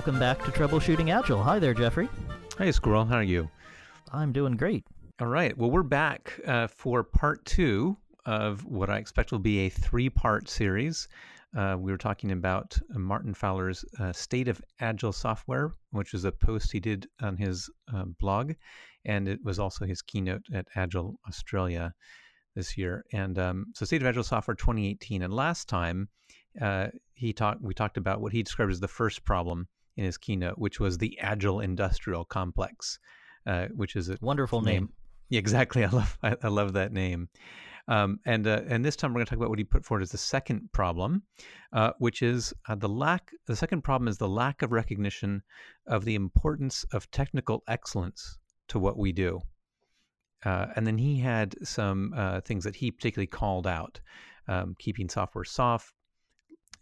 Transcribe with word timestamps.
Welcome 0.00 0.18
back 0.18 0.42
to 0.46 0.50
Troubleshooting 0.50 1.12
Agile. 1.12 1.42
Hi 1.42 1.58
there, 1.58 1.74
Jeffrey. 1.74 2.08
Hey, 2.56 2.72
Squirrel. 2.72 3.04
How 3.04 3.16
are 3.16 3.22
you? 3.22 3.50
I'm 4.10 4.32
doing 4.32 4.56
great. 4.56 4.82
All 5.20 5.26
right. 5.26 5.54
Well, 5.58 5.70
we're 5.70 5.82
back 5.82 6.40
uh, 6.46 6.68
for 6.68 7.04
part 7.04 7.44
two 7.44 7.98
of 8.24 8.64
what 8.64 8.88
I 8.88 8.96
expect 8.96 9.30
will 9.30 9.40
be 9.40 9.58
a 9.58 9.68
three 9.68 10.08
part 10.08 10.48
series. 10.48 11.06
Uh, 11.54 11.76
we 11.78 11.92
were 11.92 11.98
talking 11.98 12.32
about 12.32 12.78
uh, 12.94 12.98
Martin 12.98 13.34
Fowler's 13.34 13.84
uh, 13.98 14.10
State 14.10 14.48
of 14.48 14.62
Agile 14.80 15.12
Software, 15.12 15.74
which 15.90 16.14
is 16.14 16.24
a 16.24 16.32
post 16.32 16.72
he 16.72 16.80
did 16.80 17.06
on 17.20 17.36
his 17.36 17.68
uh, 17.94 18.04
blog, 18.18 18.54
and 19.04 19.28
it 19.28 19.44
was 19.44 19.58
also 19.58 19.84
his 19.84 20.00
keynote 20.00 20.46
at 20.54 20.66
Agile 20.76 21.20
Australia 21.28 21.92
this 22.54 22.78
year. 22.78 23.04
And 23.12 23.38
um, 23.38 23.66
so, 23.74 23.84
State 23.84 24.00
of 24.00 24.08
Agile 24.08 24.24
Software 24.24 24.54
2018. 24.54 25.20
And 25.20 25.34
last 25.34 25.68
time, 25.68 26.08
uh, 26.58 26.86
he 27.12 27.34
talked. 27.34 27.60
We 27.60 27.74
talked 27.74 27.98
about 27.98 28.22
what 28.22 28.32
he 28.32 28.42
described 28.42 28.72
as 28.72 28.80
the 28.80 28.88
first 28.88 29.26
problem 29.26 29.68
in 30.00 30.06
his 30.06 30.16
keynote, 30.16 30.58
which 30.58 30.80
was 30.80 30.96
the 30.96 31.16
Agile 31.20 31.60
Industrial 31.60 32.24
Complex, 32.24 32.98
uh, 33.46 33.66
which 33.74 33.96
is 33.96 34.08
a 34.08 34.16
wonderful 34.22 34.62
name. 34.62 34.74
name. 34.74 34.92
Yeah, 35.28 35.38
exactly. 35.46 35.84
I 35.84 35.90
love 35.90 36.18
I, 36.22 36.36
I 36.42 36.48
love 36.48 36.72
that 36.72 36.92
name. 36.92 37.28
Um, 37.86 38.18
and 38.24 38.46
uh, 38.46 38.62
and 38.66 38.84
this 38.84 38.96
time 38.96 39.12
we're 39.12 39.18
going 39.18 39.26
to 39.26 39.30
talk 39.30 39.36
about 39.36 39.50
what 39.50 39.58
he 39.58 39.64
put 39.64 39.84
forward 39.84 40.02
as 40.02 40.10
the 40.10 40.18
second 40.18 40.70
problem, 40.72 41.22
uh, 41.74 41.90
which 41.98 42.22
is 42.22 42.54
uh, 42.68 42.76
the 42.76 42.88
lack. 42.88 43.30
The 43.46 43.56
second 43.56 43.82
problem 43.82 44.08
is 44.08 44.16
the 44.16 44.28
lack 44.28 44.62
of 44.62 44.72
recognition 44.72 45.42
of 45.86 46.04
the 46.04 46.14
importance 46.14 46.84
of 46.92 47.10
technical 47.10 47.62
excellence 47.68 48.38
to 48.68 48.78
what 48.78 48.96
we 48.96 49.12
do. 49.12 49.40
Uh, 50.46 50.68
and 50.76 50.86
then 50.86 50.96
he 50.96 51.18
had 51.18 51.54
some 51.66 52.14
uh, 52.16 52.40
things 52.40 52.64
that 52.64 52.76
he 52.76 52.90
particularly 52.90 53.26
called 53.26 53.66
out: 53.66 54.00
um, 54.48 54.74
keeping 54.78 55.10
software 55.10 55.44
soft, 55.44 55.92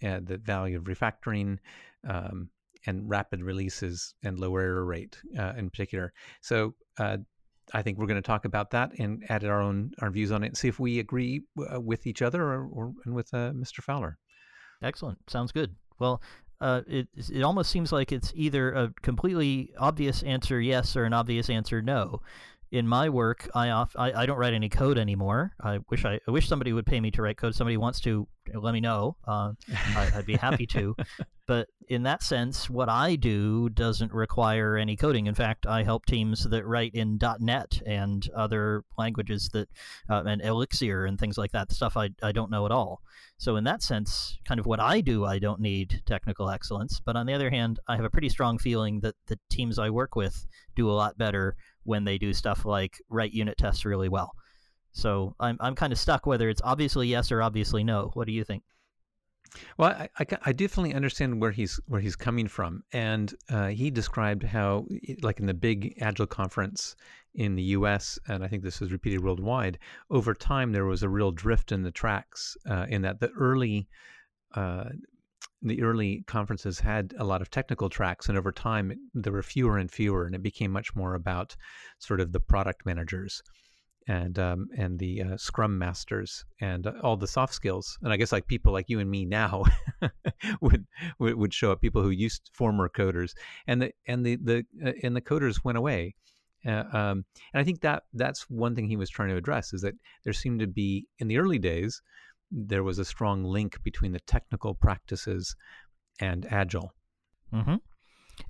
uh, 0.04 0.20
the 0.22 0.38
value 0.38 0.76
of 0.78 0.84
refactoring. 0.84 1.58
Um, 2.08 2.50
and 2.88 3.08
rapid 3.08 3.42
releases 3.42 4.14
and 4.22 4.40
low 4.40 4.56
error 4.56 4.84
rate 4.84 5.18
in 5.56 5.68
particular. 5.70 6.12
So 6.40 6.74
I 7.74 7.82
think 7.82 7.98
we're 7.98 8.06
going 8.06 8.20
to 8.20 8.26
talk 8.26 8.44
about 8.44 8.70
that 8.70 8.92
and 8.98 9.22
add 9.28 9.44
our 9.44 9.60
own 9.60 9.92
our 10.00 10.10
views 10.10 10.32
on 10.32 10.42
it 10.42 10.48
and 10.48 10.56
see 10.56 10.68
if 10.68 10.80
we 10.80 10.98
agree 10.98 11.42
uh, 11.72 11.80
with 11.80 12.06
each 12.06 12.22
other 12.22 12.42
or, 12.42 12.66
or 12.66 12.92
and 13.04 13.14
with 13.14 13.32
uh, 13.34 13.52
Mr. 13.52 13.82
Fowler. 13.82 14.18
Excellent. 14.82 15.18
Sounds 15.28 15.52
good. 15.52 15.74
Well, 15.98 16.22
uh, 16.60 16.82
it 16.86 17.08
it 17.16 17.42
almost 17.42 17.70
seems 17.70 17.92
like 17.92 18.12
it's 18.12 18.32
either 18.34 18.72
a 18.72 18.92
completely 19.02 19.72
obvious 19.78 20.22
answer 20.22 20.60
yes 20.60 20.96
or 20.96 21.04
an 21.04 21.12
obvious 21.12 21.50
answer 21.50 21.82
no 21.82 22.20
in 22.70 22.86
my 22.86 23.08
work, 23.08 23.48
I, 23.54 23.70
off, 23.70 23.94
I, 23.96 24.12
I 24.12 24.26
don't 24.26 24.36
write 24.36 24.52
any 24.52 24.68
code 24.68 24.98
anymore. 24.98 25.52
I 25.62 25.78
wish 25.88 26.04
I, 26.04 26.20
I 26.28 26.30
wish 26.30 26.48
somebody 26.48 26.72
would 26.74 26.84
pay 26.84 27.00
me 27.00 27.10
to 27.12 27.22
write 27.22 27.38
code. 27.38 27.54
Somebody 27.54 27.78
wants 27.78 28.00
to 28.00 28.28
let 28.54 28.74
me 28.74 28.80
know. 28.80 29.16
Uh, 29.26 29.52
I, 29.96 30.10
would 30.16 30.26
be 30.26 30.36
happy 30.36 30.66
to. 30.66 30.94
But 31.48 31.70
in 31.88 32.02
that 32.02 32.22
sense, 32.22 32.68
what 32.68 32.90
I 32.90 33.16
do 33.16 33.70
doesn't 33.70 34.12
require 34.12 34.76
any 34.76 34.96
coding. 34.96 35.26
In 35.26 35.34
fact, 35.34 35.66
I 35.66 35.82
help 35.82 36.04
teams 36.04 36.44
that 36.44 36.66
write 36.66 36.94
in 36.94 37.18
.NET 37.40 37.80
and 37.86 38.28
other 38.36 38.84
languages 38.98 39.48
that 39.54 39.66
uh, 40.10 40.24
and 40.26 40.42
Elixir 40.42 41.06
and 41.06 41.18
things 41.18 41.38
like 41.38 41.52
that. 41.52 41.72
Stuff 41.72 41.96
I, 41.96 42.10
I 42.22 42.32
don't 42.32 42.50
know 42.50 42.66
at 42.66 42.70
all. 42.70 43.00
So 43.38 43.56
in 43.56 43.64
that 43.64 43.82
sense, 43.82 44.36
kind 44.44 44.60
of 44.60 44.66
what 44.66 44.78
I 44.78 45.00
do, 45.00 45.24
I 45.24 45.38
don't 45.38 45.60
need 45.60 46.02
technical 46.04 46.50
excellence. 46.50 47.00
But 47.02 47.16
on 47.16 47.24
the 47.24 47.32
other 47.32 47.48
hand, 47.48 47.80
I 47.88 47.96
have 47.96 48.04
a 48.04 48.10
pretty 48.10 48.28
strong 48.28 48.58
feeling 48.58 49.00
that 49.00 49.14
the 49.26 49.38
teams 49.48 49.78
I 49.78 49.88
work 49.88 50.16
with 50.16 50.46
do 50.76 50.90
a 50.90 50.92
lot 50.92 51.16
better 51.16 51.56
when 51.84 52.04
they 52.04 52.18
do 52.18 52.34
stuff 52.34 52.66
like 52.66 53.00
write 53.08 53.32
unit 53.32 53.56
tests 53.56 53.86
really 53.86 54.10
well. 54.10 54.34
So 54.92 55.34
I'm 55.40 55.56
I'm 55.60 55.74
kind 55.74 55.94
of 55.94 55.98
stuck 55.98 56.26
whether 56.26 56.50
it's 56.50 56.60
obviously 56.62 57.08
yes 57.08 57.32
or 57.32 57.40
obviously 57.40 57.84
no. 57.84 58.10
What 58.12 58.26
do 58.26 58.34
you 58.34 58.44
think? 58.44 58.64
Well, 59.76 59.90
I, 59.90 60.08
I, 60.18 60.26
I 60.46 60.52
definitely 60.52 60.94
understand 60.94 61.40
where 61.40 61.50
he's 61.50 61.80
where 61.86 62.00
he's 62.00 62.16
coming 62.16 62.48
from, 62.48 62.82
and 62.92 63.34
uh, 63.48 63.68
he 63.68 63.90
described 63.90 64.42
how, 64.42 64.86
like 65.22 65.40
in 65.40 65.46
the 65.46 65.54
big 65.54 65.94
Agile 66.00 66.26
conference 66.26 66.96
in 67.34 67.54
the 67.54 67.62
U.S., 67.62 68.18
and 68.28 68.44
I 68.44 68.48
think 68.48 68.62
this 68.62 68.80
was 68.80 68.92
repeated 68.92 69.22
worldwide. 69.22 69.78
Over 70.10 70.34
time, 70.34 70.72
there 70.72 70.84
was 70.84 71.02
a 71.02 71.08
real 71.08 71.30
drift 71.30 71.72
in 71.72 71.82
the 71.82 71.90
tracks. 71.90 72.56
Uh, 72.68 72.86
in 72.88 73.02
that 73.02 73.20
the 73.20 73.30
early 73.30 73.88
uh, 74.54 74.90
the 75.62 75.82
early 75.82 76.24
conferences 76.26 76.78
had 76.78 77.14
a 77.18 77.24
lot 77.24 77.42
of 77.42 77.50
technical 77.50 77.88
tracks, 77.88 78.28
and 78.28 78.38
over 78.38 78.52
time 78.52 78.92
there 79.14 79.32
were 79.32 79.42
fewer 79.42 79.78
and 79.78 79.90
fewer, 79.90 80.24
and 80.24 80.34
it 80.34 80.42
became 80.42 80.70
much 80.70 80.94
more 80.94 81.14
about 81.14 81.56
sort 81.98 82.20
of 82.20 82.32
the 82.32 82.40
product 82.40 82.86
managers 82.86 83.42
and 84.08 84.38
um, 84.38 84.68
and 84.76 84.98
the 84.98 85.22
uh, 85.22 85.36
Scrum 85.36 85.78
masters 85.78 86.44
and 86.60 86.86
uh, 86.86 86.92
all 87.02 87.16
the 87.16 87.26
soft 87.26 87.54
skills. 87.54 87.98
And 88.02 88.12
I 88.12 88.16
guess 88.16 88.32
like 88.32 88.46
people 88.46 88.72
like 88.72 88.88
you 88.88 89.00
and 89.00 89.10
me 89.10 89.24
now 89.24 89.64
would, 90.60 90.86
would, 91.18 91.34
would 91.34 91.54
show 91.54 91.70
up. 91.70 91.80
People 91.80 92.02
who 92.02 92.10
used 92.10 92.50
former 92.54 92.88
coders, 92.88 93.34
and 93.66 93.82
the 93.82 93.92
and 94.06 94.24
the 94.24 94.36
the 94.36 94.64
uh, 94.84 94.92
and 95.02 95.14
the 95.14 95.20
coders 95.20 95.62
went 95.62 95.78
away. 95.78 96.14
Uh, 96.66 96.84
um, 96.92 97.24
and 97.52 97.60
I 97.60 97.64
think 97.64 97.82
that 97.82 98.02
that's 98.14 98.50
one 98.50 98.74
thing 98.74 98.88
he 98.88 98.96
was 98.96 99.10
trying 99.10 99.28
to 99.28 99.36
address 99.36 99.72
is 99.72 99.82
that 99.82 99.94
there 100.24 100.32
seemed 100.32 100.58
to 100.60 100.66
be 100.66 101.06
in 101.20 101.28
the 101.28 101.38
early 101.38 101.58
days 101.58 102.02
there 102.50 102.82
was 102.82 102.98
a 102.98 103.04
strong 103.04 103.44
link 103.44 103.82
between 103.84 104.12
the 104.12 104.20
technical 104.20 104.74
practices 104.74 105.54
and 106.20 106.46
agile. 106.50 106.94
Mm-hmm. 107.52 107.76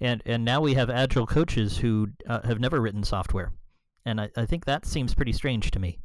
And 0.00 0.22
and 0.26 0.44
now 0.44 0.60
we 0.60 0.74
have 0.74 0.90
agile 0.90 1.26
coaches 1.26 1.78
who 1.78 2.08
uh, 2.28 2.46
have 2.46 2.60
never 2.60 2.80
written 2.80 3.02
software, 3.02 3.52
and 4.08 4.20
I, 4.20 4.30
I 4.36 4.46
think 4.46 4.64
that 4.64 4.86
seems 4.86 5.14
pretty 5.14 5.32
strange 5.32 5.70
to 5.70 5.78
me. 5.78 5.98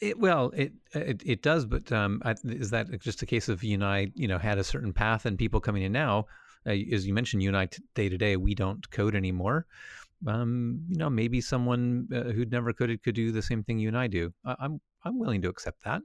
It, 0.00 0.18
well, 0.18 0.50
it, 0.50 0.72
it, 0.92 1.22
it 1.24 1.42
does, 1.42 1.66
but 1.66 1.90
um, 1.90 2.22
I, 2.24 2.34
is 2.44 2.70
that 2.70 3.00
just 3.00 3.22
a 3.22 3.26
case 3.26 3.48
of 3.48 3.64
you 3.64 3.74
and 3.74 3.84
I, 3.84 4.12
you 4.14 4.28
know, 4.28 4.38
had 4.38 4.58
a 4.58 4.64
certain 4.64 4.92
path, 4.92 5.26
and 5.26 5.38
people 5.38 5.60
coming 5.60 5.82
in 5.82 5.92
now, 5.92 6.26
uh, 6.66 6.70
as 6.70 7.06
you 7.06 7.14
mentioned, 7.14 7.42
you 7.42 7.48
and 7.48 7.56
I 7.56 7.66
t- 7.66 7.82
day 7.94 8.08
to 8.08 8.18
day, 8.18 8.36
we 8.36 8.54
don't 8.54 8.88
code 8.90 9.16
anymore. 9.16 9.66
Um, 10.26 10.84
you 10.88 10.96
know, 10.96 11.10
maybe 11.10 11.40
someone 11.40 12.08
uh, 12.14 12.30
who'd 12.32 12.52
never 12.52 12.72
coded 12.72 13.02
could 13.02 13.14
do 13.14 13.32
the 13.32 13.42
same 13.42 13.62
thing 13.62 13.78
you 13.78 13.88
and 13.88 13.98
I 13.98 14.06
do. 14.08 14.32
I, 14.44 14.56
I'm 14.60 14.80
I'm 15.04 15.18
willing 15.18 15.42
to 15.42 15.48
accept 15.48 15.84
that 15.84 16.02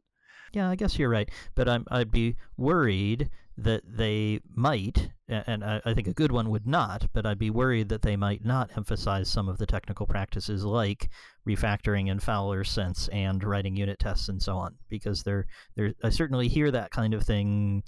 yeah, 0.53 0.69
I 0.69 0.75
guess 0.75 0.97
you're 0.97 1.09
right. 1.09 1.29
But 1.55 1.67
I'm, 1.67 1.85
I'd 1.89 2.11
be 2.11 2.35
worried 2.57 3.29
that 3.57 3.83
they 3.85 4.39
might, 4.55 5.09
and 5.27 5.63
I, 5.63 5.93
think 5.93 6.07
a 6.07 6.13
good 6.13 6.31
one 6.31 6.49
would 6.49 6.65
not, 6.65 7.05
but 7.13 7.25
I'd 7.25 7.37
be 7.37 7.49
worried 7.49 7.89
that 7.89 8.01
they 8.01 8.15
might 8.15 8.43
not 8.43 8.71
emphasize 8.75 9.29
some 9.29 9.47
of 9.47 9.57
the 9.57 9.65
technical 9.65 10.07
practices 10.07 10.63
like 10.65 11.09
refactoring 11.47 12.09
in 12.09 12.19
Fowler's 12.19 12.71
sense 12.71 13.07
and 13.09 13.43
writing 13.43 13.75
unit 13.75 13.99
tests 13.99 14.29
and 14.29 14.41
so 14.41 14.57
on, 14.57 14.75
because 14.89 15.23
they're, 15.23 15.45
they're, 15.75 15.93
I 16.03 16.09
certainly 16.09 16.47
hear 16.47 16.71
that 16.71 16.91
kind 16.91 17.13
of 17.13 17.23
thing 17.23 17.83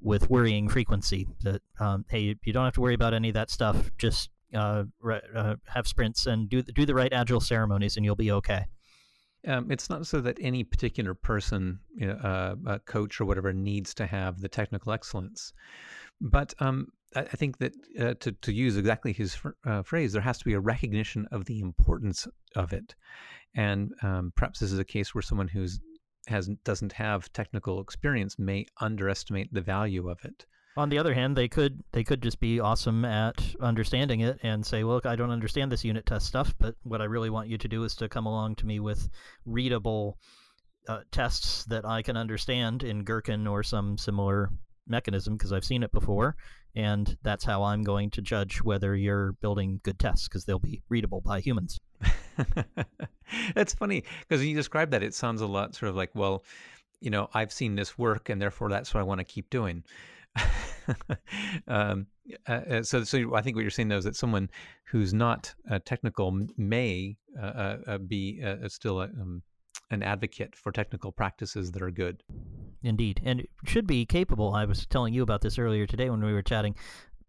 with 0.00 0.30
worrying 0.30 0.68
frequency 0.68 1.28
that, 1.42 1.62
um, 1.80 2.04
hey, 2.08 2.36
you 2.44 2.52
don't 2.52 2.64
have 2.64 2.74
to 2.74 2.80
worry 2.80 2.94
about 2.94 3.14
any 3.14 3.28
of 3.28 3.34
that 3.34 3.50
stuff. 3.50 3.90
Just 3.98 4.30
uh, 4.54 4.84
uh, 5.34 5.56
have 5.66 5.86
sprints 5.86 6.26
and 6.26 6.48
do 6.48 6.62
the, 6.62 6.72
do 6.72 6.86
the 6.86 6.94
right 6.94 7.12
agile 7.12 7.40
ceremonies 7.40 7.96
and 7.96 8.04
you'll 8.04 8.16
be 8.16 8.32
okay. 8.32 8.66
Um, 9.46 9.70
it's 9.70 9.88
not 9.88 10.06
so 10.06 10.20
that 10.20 10.38
any 10.40 10.64
particular 10.64 11.14
person, 11.14 11.80
uh, 12.02 12.56
a 12.66 12.78
coach 12.80 13.20
or 13.20 13.24
whatever, 13.24 13.52
needs 13.52 13.94
to 13.94 14.06
have 14.06 14.40
the 14.40 14.48
technical 14.48 14.92
excellence. 14.92 15.52
But 16.20 16.52
um, 16.58 16.88
I, 17.16 17.20
I, 17.20 17.36
think 17.36 17.58
that 17.58 17.74
uh, 17.98 18.14
to, 18.20 18.32
to 18.32 18.52
use 18.52 18.76
exactly 18.76 19.12
his 19.12 19.38
uh, 19.64 19.82
phrase, 19.82 20.12
there 20.12 20.22
has 20.22 20.38
to 20.38 20.44
be 20.44 20.52
a 20.52 20.60
recognition 20.60 21.26
of 21.32 21.46
the 21.46 21.60
importance 21.60 22.28
of 22.54 22.72
it. 22.72 22.94
And 23.54 23.92
um, 24.02 24.32
perhaps 24.36 24.60
this 24.60 24.72
is 24.72 24.78
a 24.78 24.84
case 24.84 25.14
where 25.14 25.22
someone 25.22 25.48
who's 25.48 25.80
has 26.26 26.48
doesn't 26.64 26.92
have 26.92 27.32
technical 27.32 27.80
experience 27.80 28.38
may 28.38 28.66
underestimate 28.80 29.52
the 29.52 29.60
value 29.60 30.08
of 30.08 30.18
it. 30.24 30.44
On 30.80 30.88
the 30.88 30.96
other 30.96 31.12
hand, 31.12 31.36
they 31.36 31.46
could 31.46 31.84
they 31.92 32.02
could 32.02 32.22
just 32.22 32.40
be 32.40 32.58
awesome 32.58 33.04
at 33.04 33.54
understanding 33.60 34.20
it 34.20 34.38
and 34.42 34.64
say, 34.64 34.82
"Well, 34.82 34.94
look, 34.94 35.04
I 35.04 35.14
don't 35.14 35.30
understand 35.30 35.70
this 35.70 35.84
unit 35.84 36.06
test 36.06 36.26
stuff, 36.26 36.54
but 36.58 36.74
what 36.84 37.02
I 37.02 37.04
really 37.04 37.28
want 37.28 37.50
you 37.50 37.58
to 37.58 37.68
do 37.68 37.84
is 37.84 37.94
to 37.96 38.08
come 38.08 38.24
along 38.24 38.54
to 38.56 38.66
me 38.66 38.80
with 38.80 39.10
readable 39.44 40.16
uh, 40.88 41.00
tests 41.12 41.66
that 41.66 41.84
I 41.84 42.00
can 42.00 42.16
understand 42.16 42.82
in 42.82 43.04
Gherkin 43.04 43.46
or 43.46 43.62
some 43.62 43.98
similar 43.98 44.48
mechanism 44.86 45.36
because 45.36 45.52
I've 45.52 45.66
seen 45.66 45.82
it 45.82 45.92
before, 45.92 46.34
and 46.74 47.14
that's 47.22 47.44
how 47.44 47.62
I'm 47.62 47.82
going 47.82 48.08
to 48.12 48.22
judge 48.22 48.62
whether 48.62 48.96
you're 48.96 49.32
building 49.32 49.80
good 49.82 49.98
tests 49.98 50.28
because 50.28 50.46
they'll 50.46 50.58
be 50.58 50.80
readable 50.88 51.20
by 51.20 51.40
humans." 51.40 51.78
That's 53.54 53.74
funny 53.74 54.02
because 54.20 54.40
when 54.40 54.48
you 54.48 54.56
describe 54.56 54.92
that, 54.92 55.02
it 55.02 55.12
sounds 55.12 55.42
a 55.42 55.46
lot 55.46 55.74
sort 55.74 55.90
of 55.90 55.96
like, 55.96 56.10
well, 56.14 56.42
you 57.00 57.10
know, 57.10 57.28
I've 57.34 57.52
seen 57.52 57.74
this 57.74 57.98
work, 57.98 58.30
and 58.30 58.40
therefore 58.40 58.70
that's 58.70 58.94
what 58.94 59.00
I 59.00 59.04
want 59.04 59.18
to 59.18 59.24
keep 59.24 59.50
doing. 59.50 59.84
um, 61.68 62.06
uh, 62.48 62.52
uh, 62.52 62.82
so, 62.82 63.04
so 63.04 63.34
I 63.34 63.42
think 63.42 63.56
what 63.56 63.62
you're 63.62 63.70
saying 63.70 63.88
though 63.88 63.98
is 63.98 64.04
that 64.04 64.16
someone 64.16 64.50
who's 64.86 65.12
not 65.12 65.54
uh, 65.70 65.78
technical 65.84 66.46
may 66.56 67.16
uh, 67.40 67.44
uh, 67.44 67.76
uh 67.86 67.98
be 67.98 68.42
still 68.68 69.00
a, 69.00 69.04
um, 69.04 69.42
an 69.90 70.02
advocate 70.02 70.54
for 70.54 70.72
technical 70.72 71.12
practices 71.12 71.72
that 71.72 71.82
are 71.82 71.90
good. 71.90 72.22
Indeed, 72.82 73.20
and 73.24 73.46
should 73.64 73.86
be 73.86 74.06
capable. 74.06 74.54
I 74.54 74.64
was 74.64 74.86
telling 74.86 75.12
you 75.12 75.22
about 75.22 75.42
this 75.42 75.58
earlier 75.58 75.86
today 75.86 76.08
when 76.08 76.24
we 76.24 76.32
were 76.32 76.42
chatting. 76.42 76.74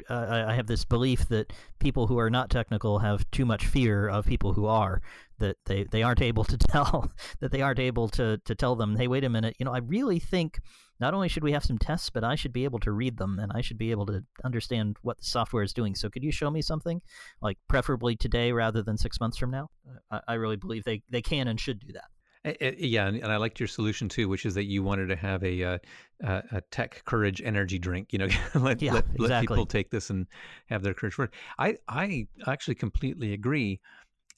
Uh, 0.10 0.46
I 0.48 0.54
have 0.56 0.68
this 0.68 0.86
belief 0.86 1.28
that 1.30 1.54
people 1.80 2.08
who 2.08 2.18
are 2.20 2.30
not 2.30 2.50
technical 2.50 3.00
have 3.00 3.30
too 3.32 3.46
much 3.46 3.66
fear 3.66 4.08
of 4.08 4.26
people 4.26 4.54
who 4.54 4.66
are. 4.66 5.02
That 5.40 5.58
they, 5.66 5.86
they 5.86 6.04
aren't 6.04 6.22
able 6.22 6.44
to 6.44 6.58
tell 6.70 7.12
that 7.40 7.52
they 7.52 7.62
aren't 7.62 7.80
able 7.80 8.10
to 8.10 8.40
to 8.46 8.56
tell 8.56 8.76
them, 8.76 8.96
hey, 8.96 9.08
wait 9.08 9.24
a 9.24 9.30
minute, 9.30 9.56
you 9.60 9.66
know, 9.66 9.74
I 9.74 9.80
really 9.80 10.20
think 10.20 10.60
not 11.00 11.16
only 11.16 11.28
should 11.28 11.44
we 11.44 11.52
have 11.54 11.66
some 11.66 11.80
tests, 11.80 12.12
but 12.12 12.24
I 12.24 12.36
should 12.36 12.54
be 12.54 12.64
able 12.64 12.80
to 12.80 12.92
read 12.92 13.18
them 13.18 13.40
and 13.40 13.52
I 13.54 13.62
should 13.62 13.80
be 13.80 13.90
able 13.90 14.06
to 14.06 14.24
understand 14.44 14.98
what 15.02 15.18
the 15.18 15.26
software 15.26 15.64
is 15.64 15.74
doing. 15.74 15.96
So 15.96 16.10
could 16.10 16.24
you 16.24 16.32
show 16.32 16.52
me 16.52 16.62
something, 16.62 17.02
like 17.42 17.58
preferably 17.68 18.16
today 18.16 18.52
rather 18.52 18.84
than 18.84 18.98
six 18.98 19.20
months 19.20 19.38
from 19.38 19.50
now? 19.50 19.70
I, 20.12 20.22
I 20.28 20.34
really 20.36 20.58
believe 20.58 20.84
they 20.84 21.02
they 21.10 21.24
can 21.24 21.48
and 21.48 21.60
should 21.60 21.80
do 21.80 21.94
that. 21.94 22.06
Yeah, 22.44 23.08
and, 23.08 23.24
I 23.26 23.38
liked 23.38 23.60
your 23.60 23.68
solution 23.68 24.10
too, 24.10 24.28
which 24.28 24.48
is 24.48 24.56
that 24.56 24.64
you 24.64 24.82
wanted 24.82 25.08
to 25.08 25.16
have 25.16 25.44
a 25.44 25.64
uh, 25.64 25.78
a 26.24 26.62
tech 26.72 27.04
courage 27.06 27.42
energy 27.44 27.78
drink. 27.78 28.12
You 28.12 28.20
know, 28.20 28.28
let, 28.56 28.82
yeah, 28.82 28.94
let, 28.94 29.06
exactly. 29.06 29.28
let 29.28 29.42
people 29.42 29.66
take 29.66 29.92
this 29.92 30.10
and 30.10 30.26
have 30.68 30.82
their 30.82 30.96
courage 30.96 31.20
it. 31.20 31.30
I 31.60 31.78
I 31.88 32.28
actually 32.48 32.76
completely 32.76 33.34
agree, 33.34 33.80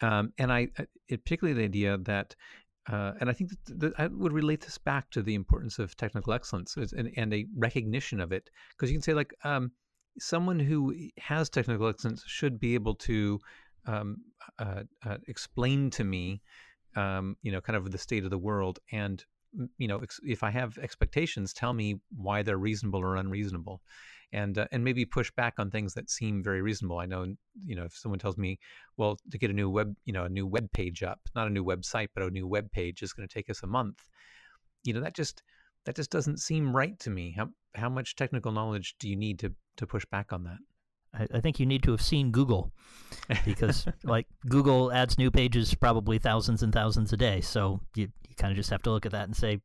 um, 0.01 0.33
and 0.37 0.51
I 0.51 0.67
it, 1.07 1.23
particularly 1.23 1.59
the 1.59 1.65
idea 1.65 1.97
that. 1.99 2.35
Uh, 2.91 3.13
and 3.21 3.29
I 3.29 3.33
think 3.33 3.51
that, 3.51 3.79
that, 3.79 3.93
I 3.97 4.07
would 4.07 4.33
relate 4.33 4.59
this 4.59 4.77
back 4.77 5.09
to 5.11 5.21
the 5.21 5.35
importance 5.35 5.79
of 5.79 5.95
technical 5.95 6.33
excellence 6.33 6.75
and, 6.75 7.13
and 7.15 7.33
a 7.33 7.45
recognition 7.55 8.19
of 8.19 8.33
it, 8.33 8.49
because 8.71 8.91
you 8.91 8.97
can 8.97 9.01
say 9.01 9.13
like 9.13 9.33
um, 9.45 9.71
someone 10.19 10.59
who 10.59 10.93
has 11.17 11.49
technical 11.49 11.87
excellence 11.87 12.25
should 12.27 12.59
be 12.59 12.73
able 12.73 12.95
to 12.95 13.39
um, 13.85 14.17
uh, 14.59 14.83
uh, 15.05 15.15
explain 15.27 15.89
to 15.91 16.03
me 16.03 16.41
um, 16.95 17.37
you 17.41 17.51
know, 17.51 17.61
kind 17.61 17.77
of 17.77 17.91
the 17.91 17.97
state 17.97 18.23
of 18.23 18.29
the 18.29 18.37
world. 18.37 18.79
And, 18.91 19.23
you 19.77 19.87
know, 19.87 20.01
if 20.23 20.43
I 20.43 20.51
have 20.51 20.77
expectations, 20.77 21.53
tell 21.53 21.73
me 21.73 21.99
why 22.15 22.43
they're 22.43 22.57
reasonable 22.57 23.01
or 23.01 23.15
unreasonable. 23.15 23.81
And, 24.31 24.57
uh, 24.57 24.67
and 24.71 24.83
maybe 24.83 25.05
push 25.05 25.29
back 25.31 25.55
on 25.59 25.69
things 25.69 25.93
that 25.93 26.09
seem 26.09 26.43
very 26.43 26.63
reasonable. 26.63 26.97
I 26.97 27.05
know, 27.05 27.35
you 27.63 27.75
know, 27.75 27.83
if 27.83 27.95
someone 27.95 28.17
tells 28.17 28.35
me, 28.35 28.57
well, 28.97 29.19
to 29.29 29.37
get 29.37 29.51
a 29.51 29.53
new 29.53 29.69
web, 29.69 29.95
you 30.05 30.13
know, 30.13 30.23
a 30.23 30.29
new 30.29 30.47
web 30.47 30.71
page 30.71 31.03
up, 31.03 31.19
not 31.35 31.45
a 31.45 31.51
new 31.51 31.63
website, 31.63 32.07
but 32.15 32.23
a 32.23 32.31
new 32.31 32.47
web 32.47 32.71
page 32.71 33.03
is 33.03 33.13
going 33.13 33.27
to 33.27 33.33
take 33.33 33.49
us 33.51 33.61
a 33.61 33.67
month. 33.67 33.99
You 34.83 34.93
know, 34.93 35.01
that 35.01 35.13
just 35.13 35.43
that 35.85 35.95
just 35.95 36.09
doesn't 36.09 36.39
seem 36.39 36.75
right 36.75 36.97
to 36.99 37.11
me. 37.11 37.35
How 37.37 37.49
how 37.75 37.89
much 37.89 38.15
technical 38.15 38.51
knowledge 38.51 38.95
do 38.99 39.07
you 39.07 39.15
need 39.15 39.37
to 39.39 39.53
to 39.77 39.85
push 39.85 40.05
back 40.05 40.33
on 40.33 40.43
that? 40.45 40.57
I, 41.13 41.37
I 41.37 41.39
think 41.39 41.59
you 41.59 41.67
need 41.67 41.83
to 41.83 41.91
have 41.91 42.01
seen 42.01 42.31
Google 42.31 42.71
because 43.45 43.85
like 44.03 44.27
Google 44.47 44.91
adds 44.91 45.17
new 45.17 45.31
pages 45.31 45.73
probably 45.75 46.19
thousands 46.19 46.63
and 46.63 46.73
thousands 46.73 47.13
a 47.13 47.17
day. 47.17 47.41
So 47.41 47.79
you, 47.95 48.09
you 48.27 48.35
kind 48.37 48.51
of 48.51 48.57
just 48.57 48.69
have 48.69 48.81
to 48.83 48.91
look 48.91 49.05
at 49.05 49.11
that 49.11 49.25
and 49.25 49.35
say, 49.35 49.61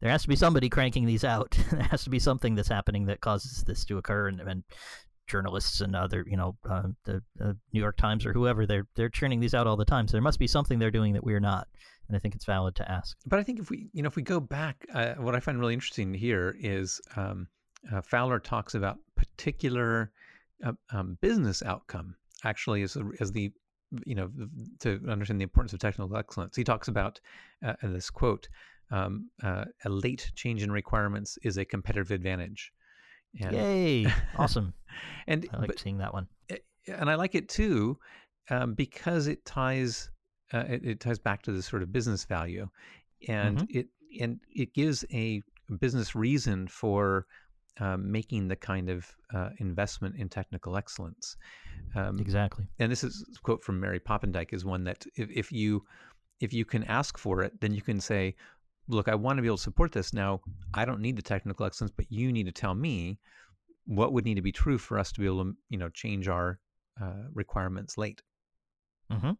there 0.00 0.10
has 0.10 0.22
to 0.22 0.28
be 0.28 0.36
somebody 0.36 0.68
cranking 0.68 1.06
these 1.06 1.24
out. 1.24 1.58
there 1.70 1.82
has 1.82 2.04
to 2.04 2.10
be 2.10 2.18
something 2.18 2.54
that's 2.54 2.68
happening 2.68 3.06
that 3.06 3.20
causes 3.20 3.64
this 3.64 3.84
to 3.86 3.98
occur. 3.98 4.28
And, 4.28 4.40
and 4.40 4.62
journalists 5.28 5.80
and 5.80 5.94
other, 5.94 6.24
you 6.26 6.36
know, 6.36 6.56
uh, 6.68 6.84
the 7.04 7.22
uh, 7.40 7.52
New 7.72 7.80
York 7.80 7.96
Times 7.96 8.26
or 8.26 8.32
whoever, 8.32 8.66
they're 8.66 8.86
they're 8.96 9.10
churning 9.10 9.40
these 9.40 9.54
out 9.54 9.66
all 9.66 9.76
the 9.76 9.84
time. 9.84 10.08
So 10.08 10.12
there 10.12 10.22
must 10.22 10.38
be 10.38 10.46
something 10.46 10.78
they're 10.78 10.90
doing 10.90 11.12
that 11.12 11.24
we're 11.24 11.40
not. 11.40 11.68
And 12.08 12.16
I 12.16 12.20
think 12.20 12.34
it's 12.34 12.46
valid 12.46 12.74
to 12.76 12.90
ask. 12.90 13.16
But 13.26 13.38
I 13.38 13.42
think 13.42 13.58
if 13.58 13.68
we, 13.68 13.90
you 13.92 14.02
know, 14.02 14.06
if 14.06 14.16
we 14.16 14.22
go 14.22 14.40
back, 14.40 14.86
uh, 14.94 15.14
what 15.14 15.34
I 15.34 15.40
find 15.40 15.60
really 15.60 15.74
interesting 15.74 16.14
here 16.14 16.56
is 16.58 17.00
um, 17.16 17.48
uh, 17.92 18.00
Fowler 18.00 18.38
talks 18.38 18.74
about 18.74 18.96
particular 19.14 20.10
um, 20.90 21.18
business 21.20 21.62
outcome 21.62 22.16
actually 22.44 22.82
as, 22.82 22.96
as 23.20 23.32
the 23.32 23.52
you 24.04 24.14
know 24.14 24.30
to 24.80 25.00
understand 25.08 25.40
the 25.40 25.44
importance 25.44 25.72
of 25.72 25.78
technical 25.78 26.16
excellence. 26.16 26.56
He 26.56 26.64
talks 26.64 26.88
about 26.88 27.20
uh, 27.64 27.74
this 27.82 28.10
quote 28.10 28.48
um, 28.90 29.30
uh, 29.42 29.64
a 29.84 29.88
late 29.88 30.30
change 30.34 30.62
in 30.62 30.70
requirements 30.72 31.38
is 31.42 31.58
a 31.58 31.64
competitive 31.64 32.10
advantage. 32.10 32.72
And, 33.40 33.54
yay! 33.54 34.06
Awesome. 34.36 34.72
and 35.26 35.46
i 35.52 35.58
like 35.58 35.66
but, 35.68 35.78
seeing 35.78 35.98
that 35.98 36.12
one. 36.12 36.26
and 36.86 37.10
i 37.10 37.14
like 37.14 37.34
it 37.34 37.48
too 37.48 37.98
um, 38.50 38.74
because 38.74 39.26
it 39.26 39.44
ties 39.44 40.10
uh, 40.52 40.64
it, 40.68 40.84
it, 40.84 41.00
ties 41.00 41.18
back 41.18 41.42
to 41.42 41.52
this 41.52 41.66
sort 41.66 41.82
of 41.82 41.92
business 41.92 42.24
value. 42.24 42.68
And 43.28 43.58
mm-hmm. 43.58 43.78
it 43.78 43.86
and 44.20 44.40
it 44.54 44.72
gives 44.74 45.04
a 45.12 45.42
business 45.80 46.14
reason 46.14 46.66
for 46.68 47.26
um, 47.80 48.10
making 48.10 48.48
the 48.48 48.56
kind 48.56 48.90
of 48.90 49.06
uh, 49.34 49.50
investment 49.58 50.16
in 50.16 50.28
technical 50.28 50.76
excellence. 50.76 51.36
Um, 51.94 52.18
exactly. 52.18 52.66
And 52.78 52.90
this 52.90 53.04
is 53.04 53.24
a 53.36 53.40
quote 53.40 53.62
from 53.62 53.80
Mary 53.80 54.00
Poppendieck 54.00 54.52
is 54.52 54.64
one 54.64 54.84
that 54.84 55.04
if, 55.16 55.28
if 55.30 55.52
you 55.52 55.84
if 56.40 56.52
you 56.52 56.64
can 56.64 56.84
ask 56.84 57.18
for 57.18 57.42
it, 57.42 57.60
then 57.60 57.74
you 57.74 57.82
can 57.82 58.00
say, 58.00 58.34
look, 58.88 59.08
I 59.08 59.14
want 59.14 59.38
to 59.38 59.42
be 59.42 59.48
able 59.48 59.56
to 59.56 59.62
support 59.62 59.92
this. 59.92 60.12
Now, 60.12 60.40
I 60.72 60.84
don't 60.84 61.00
need 61.00 61.16
the 61.16 61.22
technical 61.22 61.66
excellence, 61.66 61.92
but 61.96 62.06
you 62.10 62.32
need 62.32 62.46
to 62.46 62.52
tell 62.52 62.74
me 62.74 63.18
what 63.86 64.12
would 64.12 64.24
need 64.24 64.36
to 64.36 64.42
be 64.42 64.52
true 64.52 64.78
for 64.78 64.98
us 64.98 65.10
to 65.12 65.20
be 65.20 65.26
able 65.26 65.44
to, 65.44 65.54
you 65.68 65.78
know, 65.78 65.88
change 65.88 66.28
our 66.28 66.60
uh, 67.02 67.24
requirements 67.34 67.98
late. 67.98 68.22
Mm-hmm. 69.12 69.30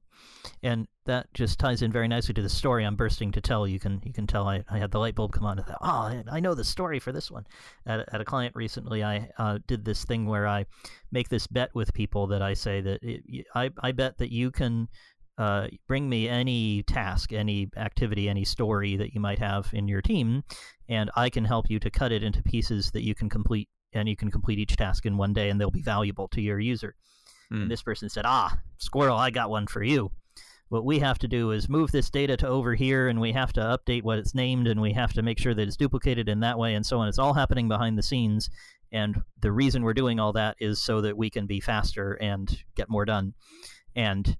And 0.63 0.89
that 1.05 1.33
just 1.35 1.59
ties 1.59 1.83
in 1.83 1.93
very 1.93 2.09
nicely 2.09 2.35
to 2.35 2.43
the 2.43 2.49
story 2.49 2.85
I'm 2.85 2.97
bursting 2.97 3.33
to 3.33 3.41
tell. 3.41 3.67
You 3.67 3.79
can 3.79 4.01
you 4.05 4.13
can 4.13 4.27
tell 4.27 4.49
I, 4.49 4.65
I 4.71 4.79
had 4.79 4.91
the 4.91 4.99
light 4.99 5.15
bulb 5.15 5.33
come 5.33 5.45
on. 5.45 5.63
Oh, 5.81 6.23
I 6.31 6.41
know 6.41 6.55
the 6.55 6.65
story 6.65 6.99
for 6.99 7.13
this 7.13 7.31
one. 7.31 7.47
At, 7.87 8.13
at 8.13 8.21
a 8.21 8.25
client 8.25 8.55
recently, 8.57 9.05
I 9.05 9.31
uh, 9.39 9.59
did 9.67 9.85
this 9.85 10.05
thing 10.05 10.27
where 10.27 10.47
I 10.47 10.67
make 11.13 11.29
this 11.29 11.47
bet 11.47 11.75
with 11.75 11.93
people 11.93 12.27
that 12.29 12.43
I 12.43 12.55
say 12.55 12.81
that 12.81 13.01
it, 13.03 13.47
I 13.55 13.71
I 13.83 13.93
bet 13.93 14.19
that 14.19 14.33
you 14.33 14.51
can 14.51 14.89
uh, 15.37 15.69
bring 15.87 16.09
me 16.09 16.29
any 16.29 16.83
task, 16.85 17.33
any 17.33 17.69
activity, 17.77 18.29
any 18.29 18.45
story 18.45 18.97
that 18.97 19.15
you 19.15 19.21
might 19.21 19.39
have 19.39 19.69
in 19.73 19.87
your 19.87 20.03
team, 20.03 20.43
and 20.89 21.11
I 21.15 21.31
can 21.31 21.45
help 21.45 21.71
you 21.71 21.79
to 21.81 21.91
cut 21.91 22.11
it 22.11 22.23
into 22.23 22.43
pieces 22.43 22.91
that 22.93 23.05
you 23.05 23.15
can 23.15 23.29
complete, 23.29 23.69
and 23.93 24.09
you 24.09 24.17
can 24.17 24.31
complete 24.31 24.59
each 24.59 24.77
task 24.77 25.07
in 25.07 25.17
one 25.17 25.33
day, 25.33 25.51
and 25.51 25.61
they'll 25.61 25.71
be 25.71 25.83
valuable 25.83 26.27
to 26.29 26.41
your 26.41 26.59
user. 26.59 26.95
Mm. 27.53 27.63
And 27.63 27.71
this 27.71 27.83
person 27.83 28.09
said, 28.09 28.25
Ah, 28.27 28.59
squirrel, 28.79 29.17
I 29.17 29.31
got 29.31 29.51
one 29.51 29.67
for 29.67 29.83
you. 29.83 30.11
What 30.69 30.85
we 30.85 30.99
have 30.99 31.19
to 31.21 31.29
do 31.29 31.53
is 31.53 31.69
move 31.69 31.91
this 31.93 32.11
data 32.11 32.37
to 32.39 32.49
over 32.49 32.75
here, 32.75 33.09
and 33.09 33.21
we 33.21 33.33
have 33.33 33.55
to 33.55 33.61
update 33.61 34.03
what 34.03 34.19
it's 34.19 34.35
named, 34.35 34.67
and 34.67 34.81
we 34.81 34.93
have 34.93 35.15
to 35.15 35.23
make 35.23 35.39
sure 35.39 35.55
that 35.55 35.67
it's 35.67 35.77
duplicated 35.77 36.29
in 36.29 36.41
that 36.41 36.59
way, 36.59 36.75
and 36.75 36.85
so 36.85 36.99
on. 36.99 37.09
It's 37.09 37.19
all 37.19 37.33
happening 37.33 37.69
behind 37.69 37.97
the 37.97 38.03
scenes. 38.03 38.51
And 38.93 39.23
the 39.41 39.53
reason 39.53 39.83
we're 39.83 39.95
doing 39.95 40.21
all 40.21 40.33
that 40.35 40.57
is 40.61 40.81
so 40.81 41.01
that 41.03 41.17
we 41.17 41.31
can 41.31 41.47
be 41.47 41.61
faster 41.61 42.15
and 42.15 42.55
get 42.75 42.91
more 42.91 43.05
done. 43.05 43.35
And 43.97 44.37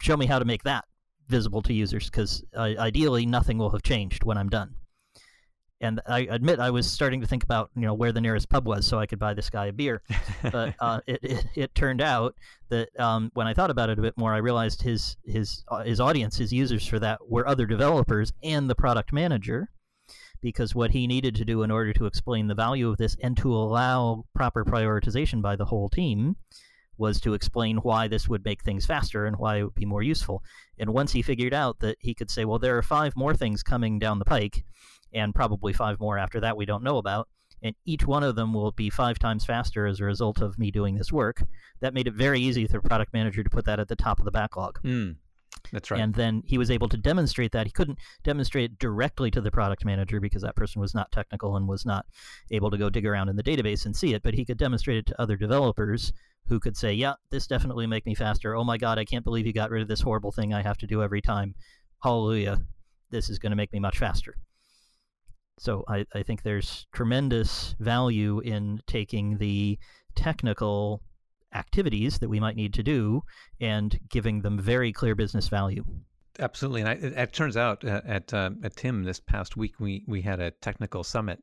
show 0.00 0.16
me 0.16 0.26
how 0.26 0.38
to 0.38 0.44
make 0.44 0.64
that 0.64 0.84
visible 1.28 1.62
to 1.62 1.72
users, 1.72 2.10
because 2.10 2.42
uh, 2.56 2.74
ideally 2.78 3.26
nothing 3.26 3.58
will 3.58 3.70
have 3.70 3.82
changed 3.82 4.24
when 4.24 4.38
I'm 4.38 4.48
done 4.48 4.74
and 5.80 6.00
I 6.06 6.20
admit 6.30 6.60
I 6.60 6.70
was 6.70 6.90
starting 6.90 7.20
to 7.22 7.26
think 7.26 7.42
about 7.42 7.70
you 7.74 7.82
know 7.82 7.94
where 7.94 8.12
the 8.12 8.20
nearest 8.20 8.48
pub 8.48 8.66
was 8.66 8.86
so 8.86 8.98
I 8.98 9.06
could 9.06 9.18
buy 9.18 9.34
this 9.34 9.50
guy 9.50 9.66
a 9.66 9.72
beer, 9.72 10.02
but 10.52 10.74
uh, 10.80 11.00
it, 11.06 11.20
it, 11.22 11.46
it 11.54 11.74
turned 11.74 12.00
out 12.02 12.34
that 12.68 12.88
um, 13.00 13.30
when 13.34 13.46
I 13.46 13.54
thought 13.54 13.70
about 13.70 13.90
it 13.90 13.98
a 13.98 14.02
bit 14.02 14.16
more, 14.16 14.34
I 14.34 14.38
realized 14.38 14.82
his 14.82 15.16
his 15.24 15.64
uh, 15.68 15.82
his 15.82 16.00
audience, 16.00 16.36
his 16.36 16.52
users 16.52 16.86
for 16.86 16.98
that 16.98 17.20
were 17.28 17.46
other 17.46 17.66
developers 17.66 18.32
and 18.42 18.68
the 18.68 18.74
product 18.74 19.12
manager, 19.12 19.70
because 20.42 20.74
what 20.74 20.90
he 20.90 21.06
needed 21.06 21.34
to 21.36 21.44
do 21.44 21.62
in 21.62 21.70
order 21.70 21.92
to 21.94 22.06
explain 22.06 22.46
the 22.46 22.54
value 22.54 22.88
of 22.88 22.98
this 22.98 23.16
and 23.22 23.36
to 23.38 23.54
allow 23.54 24.24
proper 24.34 24.64
prioritization 24.64 25.40
by 25.40 25.56
the 25.56 25.66
whole 25.66 25.88
team 25.88 26.36
was 26.98 27.18
to 27.18 27.32
explain 27.32 27.78
why 27.78 28.06
this 28.06 28.28
would 28.28 28.44
make 28.44 28.62
things 28.62 28.84
faster 28.84 29.24
and 29.24 29.36
why 29.36 29.56
it 29.56 29.62
would 29.64 29.74
be 29.74 29.86
more 29.86 30.02
useful. 30.02 30.42
And 30.78 30.90
once 30.90 31.12
he 31.12 31.22
figured 31.22 31.54
out 31.54 31.80
that 31.80 31.96
he 31.98 32.14
could 32.14 32.30
say, 32.30 32.44
well, 32.44 32.58
there 32.58 32.76
are 32.76 32.82
five 32.82 33.16
more 33.16 33.32
things 33.32 33.62
coming 33.62 33.98
down 33.98 34.18
the 34.18 34.26
pike 34.26 34.64
and 35.12 35.34
probably 35.34 35.72
five 35.72 36.00
more 36.00 36.18
after 36.18 36.40
that 36.40 36.56
we 36.56 36.66
don't 36.66 36.82
know 36.82 36.98
about. 36.98 37.28
And 37.62 37.74
each 37.84 38.06
one 38.06 38.22
of 38.22 38.36
them 38.36 38.54
will 38.54 38.72
be 38.72 38.88
five 38.88 39.18
times 39.18 39.44
faster 39.44 39.86
as 39.86 40.00
a 40.00 40.04
result 40.04 40.40
of 40.40 40.58
me 40.58 40.70
doing 40.70 40.94
this 40.94 41.12
work. 41.12 41.42
That 41.80 41.92
made 41.92 42.06
it 42.06 42.14
very 42.14 42.40
easy 42.40 42.66
for 42.66 42.80
the 42.80 42.88
product 42.88 43.12
manager 43.12 43.42
to 43.42 43.50
put 43.50 43.66
that 43.66 43.80
at 43.80 43.88
the 43.88 43.96
top 43.96 44.18
of 44.18 44.24
the 44.24 44.30
backlog. 44.30 44.80
Mm, 44.82 45.16
that's 45.72 45.90
right. 45.90 46.00
And 46.00 46.14
then 46.14 46.42
he 46.46 46.56
was 46.56 46.70
able 46.70 46.88
to 46.88 46.96
demonstrate 46.96 47.52
that. 47.52 47.66
He 47.66 47.72
couldn't 47.72 47.98
demonstrate 48.24 48.70
it 48.70 48.78
directly 48.78 49.30
to 49.32 49.40
the 49.40 49.50
product 49.50 49.84
manager 49.84 50.20
because 50.20 50.42
that 50.42 50.56
person 50.56 50.80
was 50.80 50.94
not 50.94 51.12
technical 51.12 51.56
and 51.56 51.68
was 51.68 51.84
not 51.84 52.06
able 52.50 52.70
to 52.70 52.78
go 52.78 52.88
dig 52.88 53.06
around 53.06 53.28
in 53.28 53.36
the 53.36 53.42
database 53.42 53.84
and 53.84 53.94
see 53.94 54.14
it, 54.14 54.22
but 54.22 54.34
he 54.34 54.44
could 54.44 54.58
demonstrate 54.58 54.98
it 54.98 55.06
to 55.06 55.20
other 55.20 55.36
developers 55.36 56.12
who 56.48 56.58
could 56.58 56.76
say, 56.76 56.92
yeah, 56.92 57.14
this 57.30 57.46
definitely 57.46 57.86
make 57.86 58.06
me 58.06 58.14
faster. 58.14 58.56
Oh 58.56 58.64
my 58.64 58.78
God, 58.78 58.98
I 58.98 59.04
can't 59.04 59.24
believe 59.24 59.46
you 59.46 59.52
got 59.52 59.70
rid 59.70 59.82
of 59.82 59.88
this 59.88 60.00
horrible 60.00 60.32
thing 60.32 60.54
I 60.54 60.62
have 60.62 60.78
to 60.78 60.86
do 60.86 61.02
every 61.02 61.20
time. 61.20 61.54
Hallelujah. 62.02 62.62
This 63.10 63.28
is 63.28 63.38
going 63.38 63.50
to 63.50 63.56
make 63.56 63.72
me 63.72 63.80
much 63.80 63.98
faster. 63.98 64.36
So 65.60 65.84
I, 65.88 66.06
I 66.14 66.22
think 66.22 66.42
there's 66.42 66.86
tremendous 66.90 67.74
value 67.80 68.40
in 68.40 68.80
taking 68.86 69.36
the 69.36 69.78
technical 70.14 71.02
activities 71.54 72.18
that 72.20 72.30
we 72.30 72.40
might 72.40 72.56
need 72.56 72.72
to 72.74 72.82
do 72.82 73.20
and 73.60 74.00
giving 74.08 74.40
them 74.40 74.58
very 74.58 74.90
clear 74.90 75.14
business 75.14 75.48
value. 75.48 75.84
Absolutely, 76.38 76.80
and 76.80 76.88
I, 76.88 76.92
it, 76.94 77.12
it, 77.12 77.32
turns 77.34 77.58
out 77.58 77.84
uh, 77.84 78.00
at 78.06 78.32
uh, 78.32 78.52
at 78.62 78.74
TIM 78.74 79.04
this 79.04 79.20
past 79.20 79.58
week 79.58 79.78
we 79.78 80.02
we 80.08 80.22
had 80.22 80.40
a 80.40 80.50
technical 80.50 81.04
summit, 81.04 81.42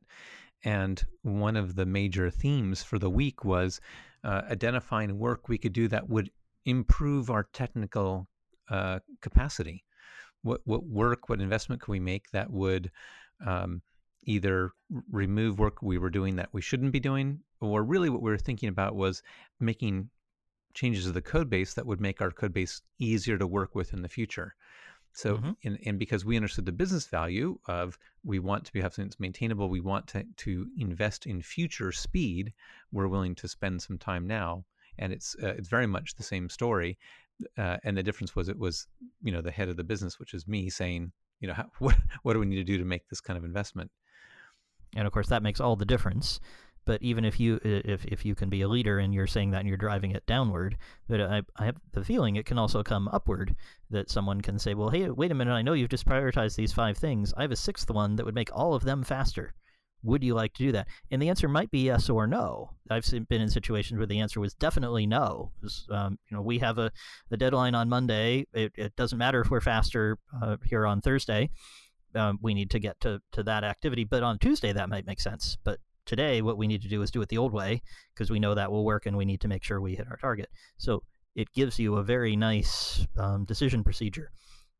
and 0.64 1.00
one 1.22 1.54
of 1.54 1.76
the 1.76 1.86
major 1.86 2.28
themes 2.28 2.82
for 2.82 2.98
the 2.98 3.10
week 3.10 3.44
was 3.44 3.80
uh, 4.24 4.42
identifying 4.50 5.16
work 5.16 5.48
we 5.48 5.58
could 5.58 5.72
do 5.72 5.86
that 5.86 6.08
would 6.08 6.28
improve 6.64 7.30
our 7.30 7.44
technical 7.52 8.26
uh, 8.68 8.98
capacity. 9.20 9.84
What 10.42 10.62
what 10.64 10.84
work, 10.84 11.28
what 11.28 11.40
investment 11.40 11.80
could 11.82 11.92
we 11.92 12.00
make 12.00 12.32
that 12.32 12.50
would 12.50 12.90
um, 13.46 13.80
either 14.28 14.72
remove 15.10 15.58
work 15.58 15.82
we 15.82 15.98
were 15.98 16.10
doing 16.10 16.36
that 16.36 16.48
we 16.52 16.60
shouldn't 16.60 16.92
be 16.92 17.00
doing 17.00 17.40
or 17.60 17.82
really 17.82 18.10
what 18.10 18.22
we 18.22 18.30
were 18.30 18.38
thinking 18.38 18.68
about 18.68 18.94
was 18.94 19.22
making 19.58 20.10
changes 20.74 21.04
to 21.04 21.12
the 21.12 21.22
code 21.22 21.50
base 21.50 21.74
that 21.74 21.86
would 21.86 22.00
make 22.00 22.20
our 22.20 22.30
code 22.30 22.52
base 22.52 22.82
easier 22.98 23.38
to 23.38 23.46
work 23.46 23.74
with 23.74 23.92
in 23.92 24.02
the 24.02 24.08
future. 24.08 24.54
So, 25.12 25.38
Mhm. 25.38 25.56
and, 25.64 25.78
and 25.86 25.98
because 25.98 26.24
we 26.24 26.36
understood 26.36 26.66
the 26.66 26.72
business 26.72 27.06
value 27.06 27.58
of 27.66 27.98
we 28.22 28.38
want 28.38 28.64
to 28.66 28.72
be, 28.72 28.80
have 28.80 28.92
something 28.94 29.08
that's 29.08 29.18
maintainable, 29.18 29.68
we 29.68 29.80
want 29.80 30.06
to, 30.08 30.24
to 30.44 30.68
invest 30.76 31.26
in 31.26 31.42
future 31.42 31.90
speed, 31.90 32.52
we're 32.92 33.08
willing 33.08 33.34
to 33.36 33.48
spend 33.48 33.82
some 33.82 33.98
time 33.98 34.26
now. 34.26 34.64
And 34.98 35.12
it's 35.12 35.34
uh, 35.42 35.54
it's 35.58 35.68
very 35.68 35.86
much 35.86 36.14
the 36.14 36.22
same 36.22 36.48
story. 36.48 36.98
Uh, 37.56 37.78
and 37.84 37.96
the 37.96 38.02
difference 38.02 38.36
was 38.36 38.48
it 38.48 38.58
was 38.58 38.86
you 39.22 39.32
know 39.32 39.40
the 39.40 39.50
head 39.50 39.68
of 39.68 39.76
the 39.76 39.84
business, 39.84 40.18
which 40.20 40.34
is 40.34 40.46
me, 40.46 40.68
saying 40.70 41.12
you 41.40 41.48
know 41.48 41.54
how, 41.54 41.66
what 41.78 41.96
what 42.22 42.34
do 42.34 42.40
we 42.40 42.46
need 42.46 42.56
to 42.56 42.64
do 42.72 42.78
to 42.78 42.84
make 42.84 43.08
this 43.08 43.20
kind 43.20 43.38
of 43.38 43.44
investment? 43.44 43.90
And 44.96 45.06
of 45.06 45.12
course 45.12 45.28
that 45.28 45.42
makes 45.42 45.60
all 45.60 45.76
the 45.76 45.84
difference. 45.84 46.40
But 46.88 47.02
even 47.02 47.26
if 47.26 47.38
you 47.38 47.60
if, 47.62 48.06
if 48.06 48.24
you 48.24 48.34
can 48.34 48.48
be 48.48 48.62
a 48.62 48.68
leader 48.68 48.98
and 48.98 49.12
you're 49.12 49.26
saying 49.26 49.50
that 49.50 49.58
and 49.58 49.68
you're 49.68 49.76
driving 49.76 50.12
it 50.12 50.24
downward 50.24 50.78
but 51.06 51.20
I, 51.20 51.42
I 51.56 51.66
have 51.66 51.76
the 51.92 52.02
feeling 52.02 52.36
it 52.36 52.46
can 52.46 52.56
also 52.56 52.82
come 52.82 53.08
upward 53.12 53.54
that 53.90 54.08
someone 54.08 54.40
can 54.40 54.58
say 54.58 54.72
well 54.72 54.88
hey 54.88 55.10
wait 55.10 55.30
a 55.30 55.34
minute 55.34 55.52
i 55.52 55.60
know 55.60 55.74
you've 55.74 55.90
just 55.90 56.06
prioritized 56.06 56.56
these 56.56 56.72
five 56.72 56.96
things. 56.96 57.34
I 57.36 57.42
have 57.42 57.52
a 57.52 57.56
sixth 57.56 57.90
one 57.90 58.16
that 58.16 58.24
would 58.24 58.34
make 58.34 58.48
all 58.54 58.72
of 58.72 58.84
them 58.84 59.04
faster. 59.04 59.52
Would 60.02 60.24
you 60.24 60.34
like 60.34 60.54
to 60.54 60.62
do 60.62 60.72
that? 60.72 60.88
And 61.10 61.20
the 61.20 61.28
answer 61.28 61.46
might 61.46 61.70
be 61.70 61.80
yes 61.80 62.08
or 62.08 62.26
no. 62.26 62.70
I've 62.88 63.04
been 63.28 63.42
in 63.42 63.50
situations 63.50 63.98
where 63.98 64.06
the 64.06 64.20
answer 64.20 64.40
was 64.40 64.54
definitely 64.54 65.06
no. 65.06 65.50
Was, 65.60 65.86
um, 65.90 66.18
you 66.30 66.38
know 66.38 66.42
we 66.42 66.58
have 66.60 66.78
a, 66.78 66.90
a 67.30 67.36
deadline 67.36 67.74
on 67.74 67.90
monday. 67.90 68.46
It, 68.54 68.72
it 68.76 68.96
doesn't 68.96 69.18
matter 69.18 69.42
if 69.42 69.50
we're 69.50 69.60
faster 69.60 70.16
uh, 70.42 70.56
here 70.64 70.86
on 70.86 71.02
thursday 71.02 71.50
um, 72.18 72.38
we 72.42 72.54
need 72.54 72.70
to 72.70 72.78
get 72.78 73.00
to, 73.00 73.20
to 73.32 73.42
that 73.44 73.64
activity. 73.64 74.04
But 74.04 74.22
on 74.22 74.38
Tuesday, 74.38 74.72
that 74.72 74.88
might 74.88 75.06
make 75.06 75.20
sense. 75.20 75.56
But 75.64 75.78
today, 76.04 76.42
what 76.42 76.58
we 76.58 76.66
need 76.66 76.82
to 76.82 76.88
do 76.88 77.02
is 77.02 77.10
do 77.10 77.22
it 77.22 77.28
the 77.28 77.38
old 77.38 77.52
way 77.52 77.82
because 78.14 78.30
we 78.30 78.40
know 78.40 78.54
that 78.54 78.70
will 78.70 78.84
work 78.84 79.06
and 79.06 79.16
we 79.16 79.24
need 79.24 79.40
to 79.42 79.48
make 79.48 79.62
sure 79.62 79.80
we 79.80 79.94
hit 79.94 80.08
our 80.10 80.16
target. 80.16 80.48
So 80.78 81.02
it 81.34 81.52
gives 81.52 81.78
you 81.78 81.96
a 81.96 82.02
very 82.02 82.34
nice 82.36 83.06
um, 83.16 83.44
decision 83.44 83.84
procedure. 83.84 84.30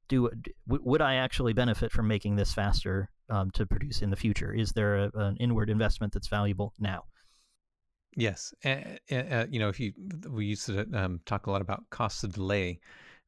Do 0.08 0.30
w- 0.66 0.82
would 0.84 1.02
I 1.02 1.16
actually 1.16 1.52
benefit 1.52 1.92
from 1.92 2.08
making 2.08 2.36
this 2.36 2.52
faster 2.52 3.10
um, 3.30 3.50
to 3.52 3.66
produce 3.66 4.02
in 4.02 4.10
the 4.10 4.16
future? 4.16 4.52
Is 4.52 4.72
there 4.72 4.96
a, 4.96 5.10
an 5.14 5.36
inward 5.36 5.70
investment 5.70 6.12
that's 6.12 6.28
valuable 6.28 6.72
now? 6.78 7.04
Yes, 8.16 8.52
uh, 8.64 8.78
uh, 9.12 9.46
you 9.50 9.60
know, 9.60 9.68
if 9.68 9.78
you 9.78 9.92
we 10.28 10.46
used 10.46 10.66
to 10.66 10.88
um, 10.94 11.20
talk 11.26 11.46
a 11.46 11.50
lot 11.50 11.60
about 11.60 11.84
cost 11.90 12.24
of 12.24 12.32
delay, 12.32 12.80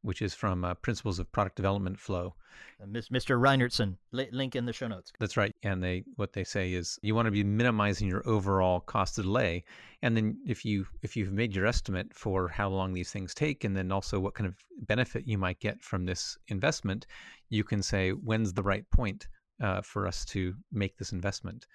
which 0.02 0.22
is 0.22 0.34
from 0.34 0.64
uh, 0.64 0.74
Principles 0.74 1.18
of 1.18 1.30
Product 1.32 1.56
Development 1.56 1.98
Flow. 1.98 2.34
Uh, 2.82 2.86
Mr. 2.86 3.38
Reinertsen, 3.38 3.96
li- 4.12 4.28
link 4.32 4.56
in 4.56 4.64
the 4.64 4.72
show 4.72 4.88
notes. 4.88 5.12
That's 5.18 5.36
right. 5.36 5.54
And 5.62 5.82
they 5.82 6.04
what 6.16 6.32
they 6.32 6.44
say 6.44 6.72
is 6.72 6.98
you 7.02 7.14
want 7.14 7.26
to 7.26 7.32
be 7.32 7.44
minimizing 7.44 8.08
your 8.08 8.26
overall 8.26 8.80
cost 8.80 9.18
of 9.18 9.24
delay. 9.24 9.64
And 10.02 10.16
then 10.16 10.38
if 10.46 10.64
you 10.64 10.86
if 11.02 11.16
you've 11.16 11.32
made 11.32 11.54
your 11.54 11.66
estimate 11.66 12.12
for 12.14 12.48
how 12.48 12.68
long 12.68 12.92
these 12.92 13.12
things 13.12 13.34
take 13.34 13.64
and 13.64 13.76
then 13.76 13.92
also 13.92 14.18
what 14.18 14.34
kind 14.34 14.46
of 14.46 14.54
benefit 14.86 15.26
you 15.26 15.38
might 15.38 15.60
get 15.60 15.82
from 15.82 16.04
this 16.06 16.36
investment, 16.48 17.06
you 17.50 17.64
can 17.64 17.82
say 17.82 18.10
when's 18.10 18.52
the 18.52 18.62
right 18.62 18.88
point 18.90 19.28
uh, 19.62 19.82
for 19.82 20.06
us 20.06 20.24
to 20.26 20.54
make 20.72 20.96
this 20.96 21.12
investment. 21.12 21.66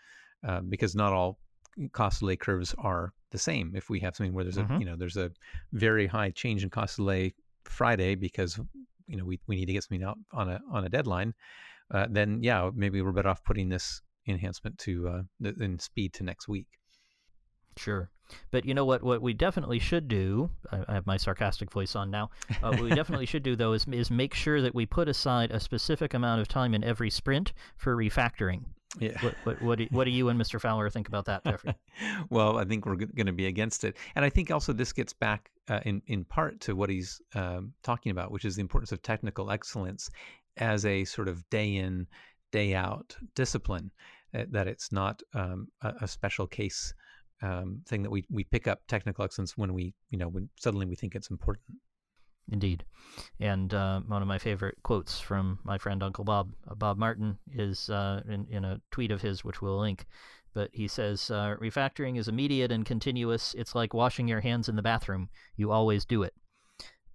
Uh, 0.48 0.62
because 0.62 0.96
not 0.96 1.14
all 1.14 1.40
cost 1.92 2.20
delay 2.20 2.36
curves 2.38 2.74
are 2.78 3.14
the 3.32 3.38
same. 3.38 3.74
If 3.76 3.90
we 3.90 4.00
have 4.00 4.16
something 4.16 4.34
where 4.34 4.44
there's 4.46 4.58
Mhm. 4.58 4.78
a 4.78 4.80
you 4.80 4.86
know 4.86 4.96
there's 4.96 5.18
a 5.18 5.32
very 5.74 6.08
high 6.08 6.32
change 6.32 6.64
in 6.64 6.70
cost 6.70 6.96
delay 6.98 7.34
Friday 7.76 8.16
because 8.16 8.60
you 9.08 9.18
know 9.18 9.26
we, 9.26 9.40
we 9.48 9.56
need 9.56 9.66
to 9.66 9.74
get 9.74 9.84
something 9.84 10.04
out 10.04 10.18
on 10.34 10.50
a 10.50 10.60
on 10.72 10.86
a 10.86 10.90
deadline, 10.90 11.34
uh, 11.92 12.08
then 12.10 12.40
yeah 12.42 12.70
maybe 12.74 13.02
we're 13.02 13.12
better 13.12 13.30
off 13.30 13.44
putting 13.44 13.70
this 13.70 14.02
enhancement 14.28 14.78
to 14.80 15.08
uh, 15.08 15.52
in 15.60 15.78
speed 15.80 16.14
to 16.14 16.24
next 16.24 16.48
week. 16.48 16.68
Sure. 17.78 18.10
But 18.52 18.66
you 18.66 18.74
know 18.74 18.86
what? 18.86 19.04
What 19.04 19.22
we 19.22 19.34
definitely 19.34 19.80
should 19.80 20.08
do, 20.08 20.50
I, 20.72 20.84
I 20.88 20.94
have 20.96 21.06
my 21.06 21.18
sarcastic 21.18 21.72
voice 21.72 21.96
on 21.96 22.10
now. 22.10 22.32
Uh, 22.64 22.72
what 22.72 22.82
we 22.82 22.90
definitely 22.96 23.28
should 23.28 23.44
do, 23.44 23.56
though, 23.56 23.74
is, 23.74 23.86
is 23.92 24.10
make 24.10 24.34
sure 24.34 24.62
that 24.62 24.74
we 24.74 24.86
put 24.86 25.08
aside 25.08 25.52
a 25.52 25.60
specific 25.60 26.14
amount 26.14 26.42
of 26.42 26.48
time 26.48 26.74
in 26.74 26.84
every 26.84 27.10
sprint 27.10 27.54
for 27.78 27.96
refactoring. 27.96 28.64
Yeah. 29.00 29.20
What, 29.22 29.36
what, 29.44 29.62
what, 29.62 29.78
do, 29.78 29.88
what 29.92 30.04
do 30.06 30.12
you 30.12 30.30
and 30.30 30.40
Mr. 30.40 30.60
Fowler 30.60 30.90
think 30.90 31.08
about 31.08 31.26
that, 31.26 31.44
Jeffrey? 31.44 31.76
well, 32.30 32.58
I 32.58 32.66
think 32.66 32.86
we're 32.86 32.96
going 32.96 33.26
to 33.26 33.34
be 33.34 33.48
against 33.48 33.84
it, 33.84 33.98
and 34.16 34.24
I 34.24 34.30
think 34.30 34.52
also 34.52 34.74
this 34.74 34.94
gets 34.94 35.14
back 35.14 35.52
uh, 35.68 35.80
in 35.86 36.02
in 36.08 36.24
part 36.24 36.60
to 36.62 36.76
what 36.76 36.90
he's 36.90 37.22
um, 37.34 37.74
talking 37.84 38.12
about, 38.12 38.32
which 38.32 38.46
is 38.46 38.56
the 38.56 38.62
importance 38.62 38.92
of 38.92 39.02
technical 39.02 39.52
excellence 39.52 40.10
as 40.58 40.86
a 40.86 41.04
sort 41.06 41.28
of 41.28 41.48
day 41.50 41.76
in, 41.76 42.08
day 42.52 42.74
out 42.74 43.16
discipline. 43.36 43.92
Uh, 44.34 44.46
that 44.50 44.68
it's 44.68 44.92
not 44.92 45.22
um, 45.34 45.68
a, 45.82 45.94
a 46.02 46.08
special 46.08 46.46
case 46.48 46.94
um, 47.42 47.82
thing 47.88 48.04
that 48.04 48.10
we 48.10 48.26
we 48.30 48.44
pick 48.44 48.68
up 48.68 48.82
technical 48.88 49.24
excellence 49.24 49.58
when 49.58 49.74
we 49.74 49.94
you 50.10 50.18
know 50.18 50.28
when 50.28 50.50
suddenly 50.56 50.86
we 50.86 50.96
think 50.96 51.16
it's 51.16 51.30
important. 51.30 51.66
Indeed. 52.52 52.86
And 53.40 53.74
uh, 53.74 54.02
one 54.02 54.22
of 54.22 54.28
my 54.28 54.38
favorite 54.38 54.78
quotes 54.84 55.20
from 55.20 55.60
my 55.64 55.78
friend 55.78 56.04
Uncle 56.04 56.24
Bob, 56.24 56.52
uh, 56.70 56.76
Bob 56.76 56.98
Martin, 56.98 57.38
is 57.54 57.90
uh, 57.90 58.22
in, 58.30 58.46
in 58.50 58.66
a 58.66 58.82
tweet 58.92 59.12
of 59.12 59.22
his, 59.22 59.44
which 59.44 59.62
we'll 59.62 59.80
link. 59.80 60.06
But 60.54 60.70
he 60.74 60.88
says, 60.88 61.30
uh, 61.32 61.56
refactoring 61.60 62.18
is 62.18 62.28
immediate 62.28 62.72
and 62.72 62.86
continuous. 62.86 63.54
It's 63.58 63.76
like 63.76 63.94
washing 63.94 64.28
your 64.28 64.42
hands 64.42 64.70
in 64.70 64.76
the 64.76 64.82
bathroom. 64.82 65.30
You 65.58 65.72
always 65.72 66.06
do 66.06 66.24
it. 66.24 66.34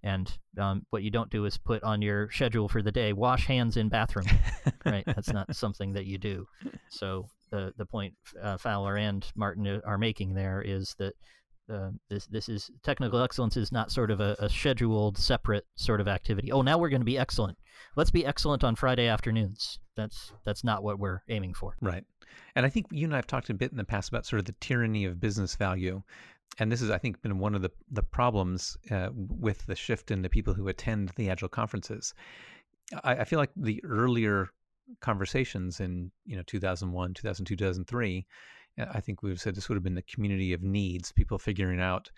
And 0.03 0.31
um, 0.57 0.85
what 0.89 1.03
you 1.03 1.11
don't 1.11 1.29
do 1.29 1.45
is 1.45 1.57
put 1.57 1.83
on 1.83 2.01
your 2.01 2.29
schedule 2.31 2.67
for 2.67 2.81
the 2.81 2.91
day, 2.91 3.13
wash 3.13 3.45
hands 3.45 3.77
in 3.77 3.89
bathroom. 3.89 4.25
right? 4.85 5.03
That's 5.05 5.31
not 5.31 5.55
something 5.55 5.93
that 5.93 6.05
you 6.05 6.17
do. 6.17 6.47
So 6.89 7.27
the 7.51 7.73
the 7.77 7.85
point 7.85 8.13
uh, 8.41 8.57
Fowler 8.57 8.97
and 8.97 9.25
Martin 9.35 9.67
uh, 9.67 9.81
are 9.85 9.97
making 9.97 10.33
there 10.33 10.61
is 10.61 10.95
that 10.97 11.13
uh, 11.69 11.89
this 12.09 12.25
this 12.27 12.49
is 12.49 12.71
technical 12.83 13.21
excellence 13.21 13.57
is 13.57 13.71
not 13.71 13.91
sort 13.91 14.11
of 14.11 14.19
a, 14.19 14.35
a 14.39 14.49
scheduled 14.49 15.17
separate 15.17 15.65
sort 15.75 16.01
of 16.01 16.07
activity. 16.07 16.51
Oh, 16.51 16.61
now 16.61 16.77
we're 16.77 16.89
going 16.89 17.01
to 17.01 17.05
be 17.05 17.17
excellent. 17.17 17.57
Let's 17.95 18.11
be 18.11 18.25
excellent 18.25 18.63
on 18.63 18.75
Friday 18.75 19.07
afternoons. 19.07 19.79
That's 19.95 20.33
that's 20.43 20.63
not 20.63 20.83
what 20.83 20.99
we're 20.99 21.21
aiming 21.29 21.53
for. 21.53 21.75
Right. 21.81 22.03
And 22.55 22.65
I 22.65 22.69
think 22.69 22.87
you 22.91 23.05
and 23.05 23.13
I 23.13 23.17
have 23.17 23.27
talked 23.27 23.49
a 23.49 23.53
bit 23.53 23.71
in 23.71 23.77
the 23.77 23.83
past 23.83 24.09
about 24.09 24.25
sort 24.25 24.39
of 24.39 24.45
the 24.45 24.55
tyranny 24.59 25.05
of 25.05 25.19
business 25.19 25.55
value. 25.55 26.01
And 26.59 26.71
this 26.71 26.81
has, 26.81 26.89
I 26.89 26.97
think, 26.97 27.21
been 27.21 27.39
one 27.39 27.55
of 27.55 27.61
the, 27.61 27.71
the 27.89 28.03
problems 28.03 28.77
uh, 28.89 29.09
with 29.13 29.65
the 29.67 29.75
shift 29.75 30.11
in 30.11 30.21
the 30.21 30.29
people 30.29 30.53
who 30.53 30.67
attend 30.67 31.11
the 31.15 31.29
Agile 31.29 31.47
conferences. 31.47 32.13
I, 33.03 33.17
I 33.17 33.23
feel 33.23 33.39
like 33.39 33.51
the 33.55 33.81
earlier 33.85 34.49
conversations 34.99 35.79
in 35.79 36.11
you 36.25 36.35
know 36.35 36.43
2001, 36.45 37.13
2002, 37.13 37.55
2003, 37.55 38.17
uh, 38.17 38.21
I 38.93 38.99
think 38.99 39.21
we've 39.23 39.39
said 39.39 39.55
this 39.55 39.69
would 39.69 39.75
have 39.75 39.83
been 39.83 39.95
the 39.95 40.01
community 40.03 40.53
of 40.53 40.61
needs, 40.63 41.11
people 41.11 41.37
figuring 41.37 41.81
out, 41.81 42.09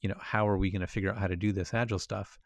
you 0.00 0.08
know, 0.08 0.16
how 0.20 0.46
are 0.48 0.58
we 0.58 0.70
going 0.70 0.80
to 0.80 0.86
figure 0.86 1.10
out 1.10 1.18
how 1.18 1.26
to 1.26 1.36
do 1.36 1.52
this 1.52 1.74
Agile 1.74 1.98
stuff. 1.98 2.38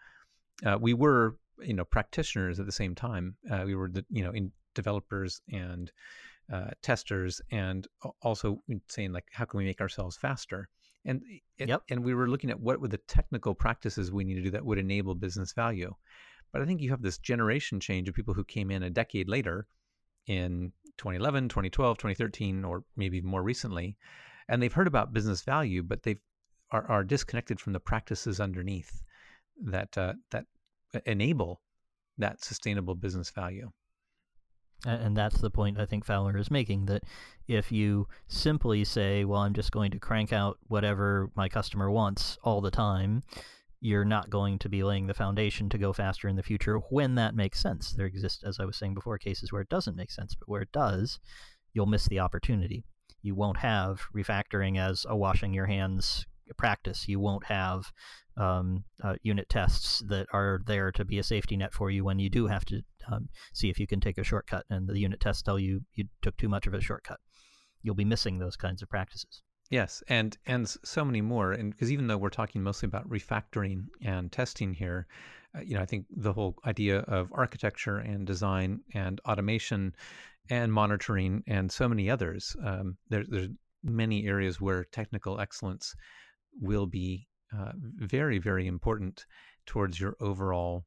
Uh, 0.65 0.79
we 0.81 0.95
were, 0.95 1.37
you 1.61 1.75
know, 1.75 1.85
practitioners 1.85 2.61
at 2.61 2.67
the 2.67 2.73
same 2.73 2.95
time. 2.95 3.37
Uh, 3.51 3.63
we 3.67 3.75
were, 3.75 3.89
the, 3.89 4.05
you 4.11 4.23
know, 4.23 4.31
in 4.33 4.53
developers 4.75 5.41
and 5.53 5.91
uh, 6.53 6.71
testers 6.83 7.41
and 7.51 7.87
also 8.23 8.63
saying 8.89 9.13
like 9.13 9.27
how 9.33 9.45
can 9.45 9.59
we 9.59 9.65
make 9.65 9.81
ourselves 9.81 10.17
faster 10.17 10.69
and 11.05 11.23
it, 11.59 11.69
Yep. 11.69 11.83
and 11.91 12.05
we 12.05 12.15
were 12.15 12.29
looking 12.29 12.51
at 12.51 12.59
what 12.59 12.81
were 12.81 12.89
the 12.89 12.97
technical 12.97 13.55
practices 13.55 14.11
we 14.11 14.25
need 14.25 14.37
to 14.37 14.43
do 14.43 14.51
that 14.53 14.65
would 14.65 14.79
enable 14.79 15.15
business 15.15 15.53
value 15.53 15.93
but 16.53 16.63
i 16.63 16.65
think 16.65 16.81
you 16.81 16.89
have 16.91 17.03
this 17.03 17.19
generation 17.19 17.81
change 17.81 18.09
of 18.09 18.15
people 18.15 18.33
who 18.33 18.45
came 18.45 18.71
in 18.71 18.83
a 18.83 18.89
decade 18.89 19.29
later 19.29 19.67
in 20.27 20.73
2011 20.99 21.49
2012 21.49 21.97
2013 21.97 22.65
or 22.65 22.85
maybe 22.97 23.21
more 23.21 23.43
recently 23.43 23.97
and 24.49 24.63
they've 24.63 24.73
heard 24.73 24.87
about 24.87 25.13
business 25.13 25.43
value 25.43 25.83
but 25.83 26.03
they've 26.03 26.21
are, 26.71 26.85
are 26.91 27.05
disconnected 27.05 27.61
from 27.61 27.73
the 27.73 27.81
practices 27.81 28.41
underneath 28.41 29.03
that 29.61 29.97
uh, 29.97 30.15
that 30.31 30.45
enable 31.07 31.61
that 32.19 32.43
sustainable 32.43 32.95
business 32.95 33.31
value. 33.31 33.71
And 34.87 35.17
that's 35.17 35.41
the 35.41 35.51
point 35.51 35.81
I 35.81 35.87
think 35.87 36.05
Fowler 36.05 36.37
is 36.37 36.53
making 36.53 36.87
that 36.87 37.03
if 37.49 37.73
you 37.73 38.07
simply 38.29 38.85
say, 38.85 39.25
well, 39.25 39.41
I'm 39.41 39.53
just 39.53 39.73
going 39.73 39.91
to 39.91 39.99
crank 39.99 40.33
out 40.33 40.59
whatever 40.69 41.33
my 41.35 41.49
customer 41.49 41.91
wants 41.91 42.39
all 42.45 42.61
the 42.61 42.71
time, 42.71 43.25
you're 43.81 44.05
not 44.05 44.31
going 44.31 44.59
to 44.59 44.69
be 44.69 44.83
laying 44.83 45.07
the 45.07 45.15
foundation 45.15 45.69
to 45.69 45.79
go 45.79 45.93
faster 45.93 46.29
in 46.29 46.37
the 46.37 46.43
future 46.43 46.79
when 46.91 47.15
that 47.15 47.35
makes 47.35 47.61
sense. 47.61 47.93
There 47.93 48.07
exist, 48.07 48.43
as 48.45 48.59
I 48.59 48.65
was 48.65 48.77
saying 48.77 48.95
before, 48.95 49.19
cases 49.19 49.53
where 49.53 49.63
it 49.63 49.69
doesn't 49.69 49.97
make 49.97 50.11
sense, 50.11 50.35
but 50.35 50.49
where 50.49 50.63
it 50.63 50.73
does, 50.73 51.21
you'll 51.73 51.87
miss 51.87 52.09
the 52.09 52.19
opportunity. 52.19 52.85
You 53.23 53.35
won't 53.35 53.59
have 53.59 54.03
refactoring 54.15 54.79
as 54.79 55.07
a 55.09 55.17
washing 55.17 55.55
your 55.55 55.67
hands 55.67 56.27
practice. 56.57 57.09
You 57.09 57.21
won't 57.21 57.45
have 57.45 57.93
um, 58.37 58.85
uh, 59.03 59.15
unit 59.23 59.49
tests 59.49 60.03
that 60.09 60.27
are 60.33 60.61
there 60.67 60.91
to 60.93 61.05
be 61.05 61.19
a 61.19 61.23
safety 61.25 61.57
net 61.57 61.73
for 61.73 61.91
you 61.91 62.05
when 62.05 62.19
you 62.19 62.31
do 62.31 62.47
have 62.47 62.65
to 62.67 62.83
um, 63.11 63.29
see 63.53 63.69
if 63.69 63.79
you 63.79 63.87
can 63.87 64.01
take 64.01 64.19
a 64.19 64.25
shortcut 64.25 64.65
and 64.71 64.89
the 64.89 64.99
unit 64.99 65.21
tests 65.21 65.43
tell 65.43 65.59
you 65.59 65.83
you 65.95 66.05
took 66.23 66.37
too 66.37 66.49
much 66.49 66.67
of 66.67 66.75
a 66.75 66.81
shortcut. 66.81 67.19
You'll 67.83 67.95
be 67.95 68.05
missing 68.05 68.39
those 68.39 68.57
kinds 68.57 68.83
of 68.83 68.89
practices. 68.89 69.43
Yes, 69.71 70.03
and 70.09 70.37
and 70.47 70.67
so 70.67 71.05
many 71.05 71.21
more. 71.21 71.53
And 71.53 71.71
because 71.71 71.93
even 71.93 72.07
though 72.07 72.17
we're 72.17 72.31
talking 72.31 72.63
mostly 72.63 72.87
about 72.87 73.09
refactoring 73.09 73.87
and 74.03 74.33
testing 74.33 74.73
here, 74.73 75.07
uh, 75.55 75.61
you 75.61 75.75
know, 75.75 75.83
I 75.83 75.87
think 75.87 76.07
the 76.11 76.33
whole 76.33 76.57
idea 76.65 77.01
of 77.01 77.31
architecture 77.33 77.99
and 77.99 78.27
design 78.27 78.81
and 78.95 79.21
automation 79.27 79.95
and 80.51 80.73
monitoring 80.73 81.43
and 81.47 81.71
so 81.71 81.89
many 81.89 82.09
others. 82.09 82.57
Um, 82.65 82.97
there, 83.11 83.25
there's 83.29 83.51
many 83.85 84.27
areas 84.27 84.61
where 84.61 84.85
technical 84.85 85.41
excellence 85.41 85.95
will 86.61 86.87
be 86.87 87.27
uh, 87.57 87.73
very, 87.77 88.39
very 88.39 88.67
important 88.67 89.27
towards 89.67 90.01
your 90.01 90.17
overall 90.21 90.87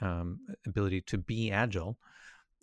um, 0.00 0.38
ability 0.66 1.00
to 1.02 1.18
be 1.18 1.50
agile. 1.50 1.98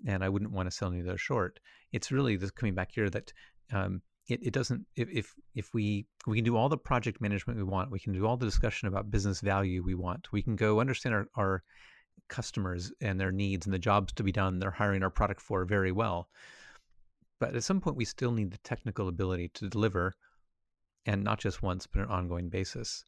And 0.08 0.24
I 0.24 0.30
wouldn't 0.30 0.52
want 0.52 0.70
to 0.70 0.76
sell 0.76 0.90
any 0.90 1.02
of 1.02 1.06
those 1.06 1.22
short. 1.22 1.60
It's 1.92 2.12
really 2.12 2.38
this 2.38 2.52
coming 2.52 2.76
back 2.76 2.92
here 2.94 3.10
that 3.10 3.34
um, 3.74 4.02
it, 4.30 4.40
it 4.44 4.54
doesn't 4.54 4.86
if, 4.96 5.10
if 5.10 5.34
if 5.56 5.74
we 5.74 6.06
we 6.28 6.38
can 6.38 6.46
do 6.46 6.56
all 6.56 6.70
the 6.70 6.78
project 6.78 7.20
management 7.20 7.58
we 7.58 7.64
want 7.64 7.92
we 7.92 8.00
can 8.00 8.14
do 8.14 8.26
all 8.26 8.38
the 8.38 8.46
discussion 8.46 8.88
about 8.88 9.12
business 9.12 9.42
value 9.42 9.84
we 9.84 9.96
want 9.96 10.32
we 10.32 10.42
can 10.42 10.56
go 10.56 10.80
understand 10.80 11.16
our, 11.16 11.28
our 11.36 11.64
customers 12.28 12.92
and 13.02 13.20
their 13.20 13.32
needs 13.32 13.66
and 13.66 13.74
the 13.74 13.80
jobs 13.80 14.14
to 14.14 14.24
be 14.24 14.32
done 14.32 14.60
they're 14.60 14.72
hiring 14.72 15.04
our 15.04 15.10
product 15.10 15.42
for 15.42 15.66
very 15.66 15.92
well. 15.92 16.30
But 17.40 17.56
at 17.56 17.64
some 17.64 17.80
point 17.80 17.96
we 17.96 18.06
still 18.06 18.32
need 18.32 18.52
the 18.52 18.58
technical 18.60 19.08
ability 19.08 19.50
to 19.56 19.70
deliver 19.70 20.14
and 21.06 21.24
not 21.24 21.40
just 21.40 21.64
once 21.64 21.88
but 21.88 22.02
on 22.02 22.06
an 22.06 22.12
ongoing 22.12 22.50
basis. 22.50 23.04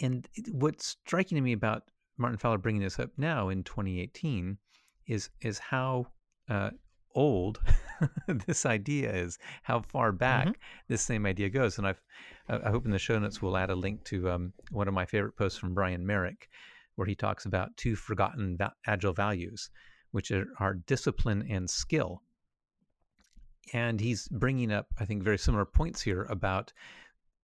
And 0.00 0.28
what's 0.50 0.86
striking 0.86 1.36
to 1.36 1.42
me 1.42 1.52
about 1.52 1.84
martin 2.18 2.38
fowler 2.38 2.58
bringing 2.58 2.82
this 2.82 2.98
up 2.98 3.10
now 3.16 3.48
in 3.48 3.62
2018 3.62 4.58
is 5.06 5.30
is 5.40 5.58
how 5.58 6.06
uh, 6.48 6.70
old 7.18 7.60
this 8.46 8.64
idea 8.64 9.12
is, 9.12 9.38
how 9.64 9.80
far 9.80 10.12
back 10.12 10.46
mm-hmm. 10.46 10.60
this 10.88 11.02
same 11.02 11.26
idea 11.26 11.48
goes. 11.50 11.78
And 11.78 11.86
I've, 11.86 12.00
I 12.48 12.70
hope 12.70 12.84
in 12.84 12.92
the 12.92 12.98
show 12.98 13.18
notes 13.18 13.42
we'll 13.42 13.56
add 13.56 13.70
a 13.70 13.74
link 13.74 14.04
to 14.04 14.30
um, 14.30 14.52
one 14.70 14.88
of 14.88 14.94
my 14.94 15.04
favorite 15.04 15.36
posts 15.36 15.58
from 15.58 15.74
Brian 15.74 16.06
Marick, 16.06 16.48
where 16.94 17.06
he 17.06 17.14
talks 17.16 17.44
about 17.44 17.76
two 17.76 17.96
forgotten 17.96 18.56
va- 18.56 18.74
agile 18.86 19.12
values, 19.12 19.70
which 20.12 20.30
are, 20.30 20.46
are 20.60 20.74
discipline 20.74 21.44
and 21.50 21.68
skill. 21.68 22.22
And 23.72 24.00
he's 24.00 24.28
bringing 24.28 24.72
up, 24.72 24.86
I 24.98 25.04
think, 25.04 25.22
very 25.22 25.38
similar 25.38 25.64
points 25.64 26.00
here 26.00 26.22
about, 26.30 26.72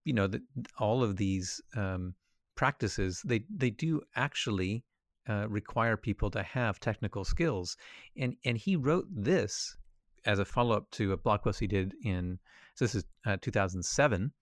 you 0.04 0.14
know, 0.14 0.26
that 0.28 0.42
all 0.78 1.02
of 1.02 1.16
these 1.16 1.60
um, 1.76 2.14
practices 2.54 3.20
they 3.24 3.44
they 3.54 3.70
do 3.70 4.00
actually 4.14 4.84
uh, 5.28 5.46
require 5.48 5.96
people 5.96 6.30
to 6.30 6.42
have 6.42 6.80
technical 6.80 7.24
skills. 7.24 7.76
And 8.16 8.36
and 8.44 8.58
he 8.58 8.76
wrote 8.76 9.06
this 9.10 9.76
as 10.26 10.38
a 10.38 10.44
follow 10.44 10.76
up 10.76 10.90
to 10.92 11.12
a 11.12 11.16
blog 11.16 11.42
post 11.42 11.60
he 11.60 11.66
did 11.66 11.94
in 12.04 12.38
so 12.74 12.84
this 12.84 12.94
is 12.94 13.04
uh, 13.26 13.36
2007. 13.40 14.32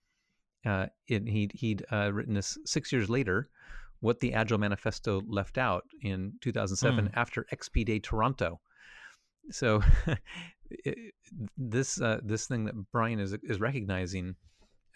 Uh, 0.65 0.87
it, 1.09 1.29
he'd 1.29 1.53
he'd 1.55 1.85
uh, 1.93 2.13
written 2.13 2.35
this 2.35 2.59
six 2.65 2.93
years 2.93 3.11
later. 3.11 3.49
What 4.01 4.19
the 4.19 4.35
Agile 4.35 4.59
Manifesto 4.59 5.23
left 5.29 5.59
out 5.59 5.85
in 6.03 6.33
2007 6.41 7.05
mm. 7.05 7.11
after 7.15 7.47
XP 7.53 7.85
Day 7.85 8.01
Toronto. 8.01 8.61
So 9.51 9.81
it, 10.71 11.15
this 11.57 12.01
uh, 12.01 12.19
this 12.25 12.47
thing 12.47 12.65
that 12.65 12.75
Brian 12.91 13.21
is 13.21 13.37
is 13.45 13.61
recognizing 13.61 14.35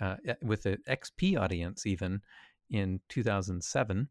uh, 0.01 0.17
with 0.43 0.65
the 0.65 0.79
XP 0.89 1.39
audience 1.39 1.87
even 1.87 2.21
in 2.71 3.01
2007, 3.09 4.09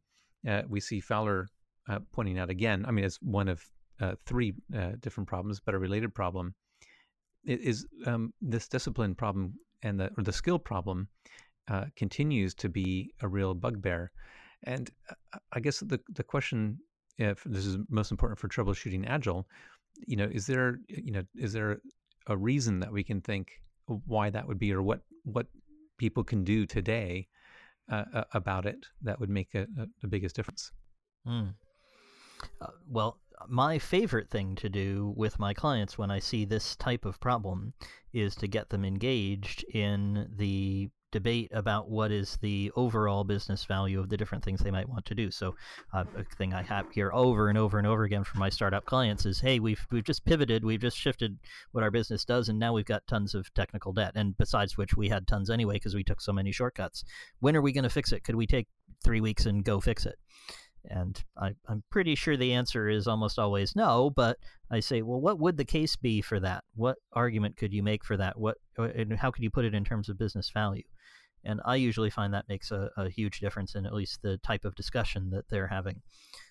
we 0.70 0.80
see 0.80 1.02
Fowler 1.02 1.50
uh, 1.88 2.00
pointing 2.12 2.40
out 2.40 2.50
again, 2.50 2.86
I 2.88 2.92
mean, 2.92 3.06
it's 3.06 3.18
one 3.22 3.48
of 3.48 3.64
uh, 4.02 4.16
three 4.26 4.54
uh, 4.76 4.92
different 5.00 5.28
problems, 5.28 5.60
but 5.60 5.76
a 5.76 5.80
related 5.80 6.14
problem 6.14 6.54
is 7.44 7.86
um, 8.08 8.34
this 8.42 8.68
discipline 8.68 9.14
problem 9.14 9.54
and 9.84 10.00
the 10.00 10.10
or 10.18 10.24
the 10.24 10.34
skill 10.34 10.58
problem 10.60 11.08
uh, 11.68 11.86
continues 11.96 12.54
to 12.56 12.70
be 12.70 13.12
a 13.22 13.28
real 13.28 13.54
bugbear. 13.54 14.12
And 14.64 14.90
uh, 15.10 15.38
I 15.54 15.60
guess 15.60 15.80
the 15.80 16.00
the 16.10 16.24
question, 16.24 16.80
if 17.18 17.44
this 17.46 17.66
is 17.66 17.78
most 17.90 18.12
important 18.12 18.40
for 18.40 18.48
troubleshooting 18.48 19.08
agile, 19.08 19.48
you 20.08 20.18
know, 20.18 20.30
is 20.32 20.48
there 20.48 20.80
you 20.88 21.12
know 21.12 21.24
is 21.36 21.54
there 21.54 21.80
a 22.28 22.36
reason 22.36 22.80
that 22.80 22.92
we 22.92 23.04
can 23.04 23.22
think 23.22 23.62
why 23.86 24.30
that 24.32 24.48
would 24.48 24.60
be, 24.60 24.74
or 24.74 24.82
what 24.82 25.02
what 25.24 25.48
people 25.98 26.24
can 26.24 26.44
do 26.44 26.66
today 26.66 27.28
uh, 27.92 28.24
about 28.34 28.66
it 28.66 28.86
that 29.02 29.20
would 29.20 29.30
make 29.30 29.54
a, 29.54 29.62
a, 29.78 29.88
the 30.02 30.08
biggest 30.08 30.36
difference? 30.36 30.72
Mm. 31.28 31.54
Uh, 32.62 32.68
well, 32.90 33.20
my 33.48 33.78
favorite 33.80 34.30
thing 34.30 34.56
to 34.56 34.70
do 34.70 35.14
with 35.16 35.40
my 35.40 35.54
clients 35.54 35.98
when 35.98 36.12
I 36.12 36.20
see 36.20 36.46
this 36.46 36.76
type 36.76 37.06
of 37.06 37.20
problem 37.20 37.74
is 38.14 38.36
to 38.36 38.48
get 38.48 38.70
them 38.70 38.86
engaged 38.86 39.64
in 39.74 40.30
the 40.38 40.90
debate 41.12 41.50
about 41.54 41.90
what 41.90 42.12
is 42.12 42.38
the 42.42 42.70
overall 42.76 43.24
business 43.24 43.64
value 43.64 44.02
of 44.02 44.10
the 44.10 44.18
different 44.18 44.44
things 44.44 44.60
they 44.60 44.72
might 44.72 44.90
want 44.90 45.06
to 45.06 45.16
do. 45.16 45.32
So, 45.32 45.56
uh, 45.94 46.04
a 46.18 46.24
thing 46.38 46.54
I 46.54 46.62
have 46.62 46.92
here 46.92 47.10
over 47.14 47.48
and 47.48 47.58
over 47.58 47.78
and 47.78 47.88
over 47.88 48.04
again 48.04 48.26
from 48.26 48.42
my 48.42 48.50
startup 48.50 48.84
clients 48.84 49.26
is, 49.26 49.40
"Hey, 49.40 49.60
we've 49.62 49.86
we've 49.92 50.04
just 50.04 50.26
pivoted, 50.26 50.66
we've 50.66 50.82
just 50.82 50.98
shifted 50.98 51.40
what 51.72 51.86
our 51.86 51.92
business 51.92 52.26
does, 52.26 52.50
and 52.50 52.60
now 52.60 52.74
we've 52.74 52.86
got 52.86 53.08
tons 53.08 53.34
of 53.34 53.54
technical 53.54 53.94
debt. 53.94 54.12
And 54.16 54.38
besides 54.38 54.76
which, 54.76 54.98
we 54.98 55.08
had 55.08 55.26
tons 55.26 55.50
anyway 55.50 55.76
because 55.76 55.96
we 55.96 56.04
took 56.04 56.20
so 56.20 56.34
many 56.34 56.52
shortcuts. 56.52 57.06
When 57.40 57.56
are 57.56 57.62
we 57.62 57.72
going 57.72 57.84
to 57.84 57.90
fix 57.90 58.12
it? 58.12 58.26
Could 58.26 58.36
we 58.36 58.48
take 58.48 58.68
three 59.02 59.22
weeks 59.22 59.46
and 59.46 59.64
go 59.64 59.80
fix 59.80 60.06
it?" 60.06 60.20
And 60.90 61.22
I, 61.38 61.54
am 61.70 61.84
pretty 61.90 62.16
sure 62.16 62.38
the 62.38 62.54
answer 62.54 62.90
is 62.90 63.08
almost 63.08 63.40
always 63.40 63.76
no, 63.76 64.10
but 64.10 64.38
I 64.72 64.80
say, 64.80 65.02
well, 65.02 65.20
what 65.20 65.40
would 65.40 65.58
the 65.58 65.66
case 65.66 65.96
be 65.96 66.22
for 66.22 66.40
that? 66.40 66.64
What 66.76 66.98
argument 67.14 67.58
could 67.58 67.74
you 67.74 67.84
make 67.84 68.04
for 68.04 68.18
that? 68.18 68.38
What 68.38 68.58
uh, 68.78 68.84
and 68.84 69.14
how 69.14 69.32
could 69.32 69.44
you 69.44 69.52
put 69.52 69.66
it 69.66 69.74
in 69.74 69.84
terms 69.84 70.10
of 70.10 70.18
business 70.18 70.50
value? 70.50 70.84
And 71.44 71.62
I 71.64 71.76
usually 71.76 72.10
find 72.10 72.34
that 72.34 72.50
makes 72.50 72.72
a, 72.72 72.90
a 72.98 73.10
huge 73.10 73.40
difference 73.40 73.76
in 73.76 73.86
at 73.86 73.94
least 73.94 74.22
the 74.22 74.38
type 74.40 74.66
of 74.66 74.76
discussion 74.76 75.30
that 75.30 75.48
they're 75.50 75.68
having. 75.68 76.02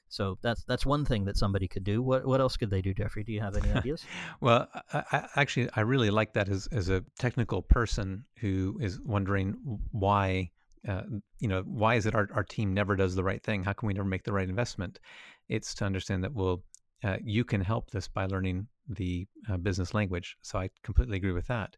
So 0.09 0.38
that's 0.42 0.62
that's 0.64 0.87
one 0.87 1.05
thing 1.05 1.25
that 1.25 1.37
somebody 1.37 1.66
could 1.66 1.83
do. 1.83 2.01
What 2.01 2.25
what 2.25 2.40
else 2.40 2.57
could 2.57 2.70
they 2.70 2.83
do, 2.83 2.94
Jeffrey? 2.94 3.25
Do 3.25 3.33
you 3.33 3.40
have 3.40 3.57
any 3.57 3.73
ideas? 3.75 4.05
well, 4.40 4.68
I, 4.92 5.03
I, 5.11 5.29
actually, 5.37 5.68
I 5.75 5.81
really 5.81 6.11
like 6.11 6.35
that 6.35 6.49
as 6.49 6.68
as 6.70 6.88
a 6.88 7.05
technical 7.18 7.62
person 7.62 8.25
who 8.38 8.79
is 8.81 9.01
wondering 9.01 9.57
why 9.90 10.51
uh, 10.88 11.03
you 11.38 11.49
know, 11.49 11.62
why 11.62 11.94
is 11.94 12.07
it 12.07 12.14
our, 12.14 12.29
our 12.35 12.44
team 12.44 12.75
never 12.75 12.97
does 12.97 13.14
the 13.14 13.25
right 13.25 13.42
thing? 13.42 13.62
How 13.62 13.73
can 13.73 13.87
we 13.87 13.94
never 13.94 14.09
make 14.09 14.25
the 14.25 14.33
right 14.33 14.49
investment? 14.49 15.01
It's 15.49 15.75
to 15.77 15.85
understand 15.85 16.25
that 16.25 16.35
well, 16.35 16.62
uh, 17.03 17.16
you 17.23 17.44
can 17.44 17.61
help 17.61 17.90
this 17.90 18.09
by 18.09 18.27
learning 18.27 18.66
the 18.88 19.27
uh, 19.51 19.57
business 19.57 19.94
language. 19.94 20.37
So 20.42 20.59
I 20.59 20.70
completely 20.83 21.16
agree 21.16 21.33
with 21.33 21.47
that. 21.49 21.77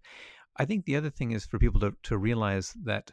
I 0.56 0.64
think 0.64 0.84
the 0.84 0.96
other 0.96 1.10
thing 1.10 1.32
is 1.32 1.44
for 1.46 1.58
people 1.58 1.80
to, 1.80 1.94
to 2.04 2.18
realize 2.18 2.72
that 2.84 3.12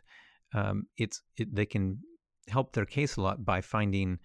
um, 0.53 0.85
it's 0.97 1.21
it, 1.37 1.53
they 1.53 1.65
can 1.65 1.99
help 2.47 2.73
their 2.73 2.85
case 2.85 3.17
a 3.17 3.21
lot 3.21 3.43
by 3.43 3.61
finding 3.61 4.19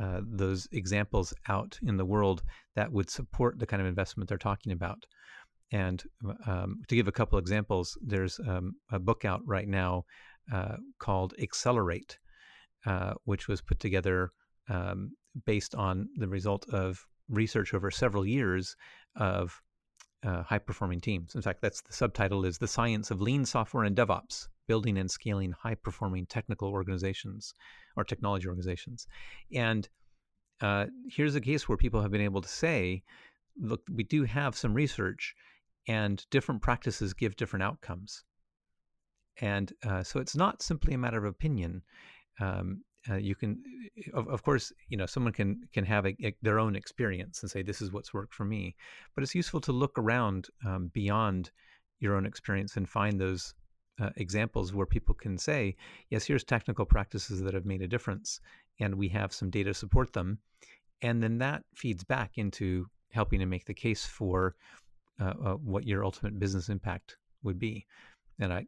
uh, 0.00 0.20
those 0.24 0.68
examples 0.72 1.34
out 1.48 1.78
in 1.86 1.96
the 1.96 2.04
world 2.04 2.42
that 2.76 2.90
would 2.90 3.10
support 3.10 3.58
the 3.58 3.66
kind 3.66 3.80
of 3.80 3.88
investment 3.88 4.28
they're 4.28 4.38
talking 4.38 4.72
about. 4.72 5.04
And 5.70 6.02
um, 6.46 6.80
to 6.88 6.94
give 6.94 7.08
a 7.08 7.12
couple 7.12 7.38
examples, 7.38 7.98
there's 8.00 8.40
um, 8.46 8.74
a 8.90 8.98
book 8.98 9.24
out 9.24 9.42
right 9.44 9.68
now 9.68 10.04
uh, 10.52 10.76
called 10.98 11.34
Accelerate, 11.40 12.18
uh, 12.86 13.14
which 13.24 13.48
was 13.48 13.60
put 13.60 13.80
together 13.80 14.32
um, 14.68 15.12
based 15.46 15.74
on 15.74 16.08
the 16.16 16.28
result 16.28 16.68
of 16.70 17.06
research 17.28 17.74
over 17.74 17.90
several 17.90 18.26
years 18.26 18.76
of 19.16 19.60
uh, 20.24 20.42
high 20.42 20.58
performing 20.58 21.00
teams. 21.00 21.34
In 21.34 21.42
fact, 21.42 21.60
that's 21.60 21.80
the 21.82 21.92
subtitle 21.92 22.44
is 22.44 22.58
The 22.58 22.66
Science 22.66 23.10
of 23.10 23.20
Lean 23.20 23.44
Software 23.44 23.84
and 23.84 23.96
DevOps 23.96 24.48
Building 24.66 24.98
and 24.98 25.10
Scaling 25.10 25.52
High 25.52 25.76
Performing 25.76 26.26
Technical 26.26 26.68
Organizations 26.68 27.54
or 27.96 28.04
Technology 28.04 28.48
Organizations. 28.48 29.06
And 29.52 29.88
uh, 30.60 30.86
here's 31.08 31.36
a 31.36 31.40
case 31.40 31.68
where 31.68 31.78
people 31.78 32.02
have 32.02 32.10
been 32.10 32.20
able 32.20 32.42
to 32.42 32.48
say, 32.48 33.02
look, 33.60 33.82
we 33.92 34.02
do 34.02 34.24
have 34.24 34.56
some 34.56 34.74
research 34.74 35.34
and 35.86 36.24
different 36.30 36.62
practices 36.62 37.14
give 37.14 37.36
different 37.36 37.62
outcomes 37.62 38.24
and 39.40 39.72
uh, 39.86 40.02
so 40.02 40.20
it's 40.20 40.36
not 40.36 40.62
simply 40.62 40.94
a 40.94 40.98
matter 40.98 41.18
of 41.18 41.24
opinion. 41.24 41.82
Um, 42.40 42.82
uh, 43.10 43.16
you 43.16 43.34
can, 43.34 43.62
of, 44.12 44.28
of 44.28 44.42
course, 44.42 44.72
you 44.88 44.96
know, 44.96 45.06
someone 45.06 45.32
can 45.32 45.62
can 45.72 45.84
have 45.84 46.06
a, 46.06 46.16
a, 46.22 46.34
their 46.42 46.58
own 46.58 46.76
experience 46.76 47.42
and 47.42 47.50
say 47.50 47.62
this 47.62 47.80
is 47.80 47.92
what's 47.92 48.12
worked 48.12 48.34
for 48.34 48.44
me. 48.44 48.74
But 49.14 49.22
it's 49.22 49.34
useful 49.34 49.60
to 49.62 49.72
look 49.72 49.98
around 49.98 50.48
um, 50.66 50.90
beyond 50.92 51.50
your 52.00 52.16
own 52.16 52.26
experience 52.26 52.76
and 52.76 52.88
find 52.88 53.20
those 53.20 53.54
uh, 54.00 54.10
examples 54.16 54.72
where 54.72 54.86
people 54.86 55.14
can 55.14 55.38
say, 55.38 55.76
yes, 56.10 56.24
here's 56.24 56.44
technical 56.44 56.84
practices 56.84 57.42
that 57.42 57.54
have 57.54 57.66
made 57.66 57.82
a 57.82 57.88
difference, 57.88 58.40
and 58.80 58.94
we 58.94 59.08
have 59.08 59.32
some 59.32 59.50
data 59.50 59.70
to 59.70 59.74
support 59.74 60.12
them, 60.12 60.38
and 61.02 61.22
then 61.22 61.38
that 61.38 61.62
feeds 61.74 62.04
back 62.04 62.32
into 62.36 62.86
helping 63.12 63.40
to 63.40 63.46
make 63.46 63.64
the 63.64 63.74
case 63.74 64.04
for 64.04 64.54
uh, 65.20 65.34
uh, 65.44 65.54
what 65.54 65.86
your 65.86 66.04
ultimate 66.04 66.38
business 66.38 66.68
impact 66.68 67.16
would 67.42 67.58
be. 67.58 67.86
And 68.38 68.52
I, 68.52 68.66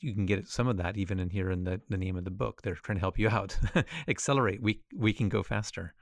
you 0.00 0.14
can 0.14 0.26
get 0.26 0.48
some 0.48 0.68
of 0.68 0.76
that 0.78 0.96
even 0.96 1.20
in 1.20 1.30
here 1.30 1.50
in 1.50 1.64
the, 1.64 1.80
the 1.88 1.96
name 1.96 2.16
of 2.16 2.24
the 2.24 2.30
book. 2.30 2.62
They're 2.62 2.74
trying 2.74 2.96
to 2.96 3.00
help 3.00 3.18
you 3.18 3.28
out. 3.28 3.56
Accelerate. 4.08 4.62
We 4.62 4.82
we 4.96 5.12
can 5.12 5.28
go 5.28 5.42
faster. 5.42 5.94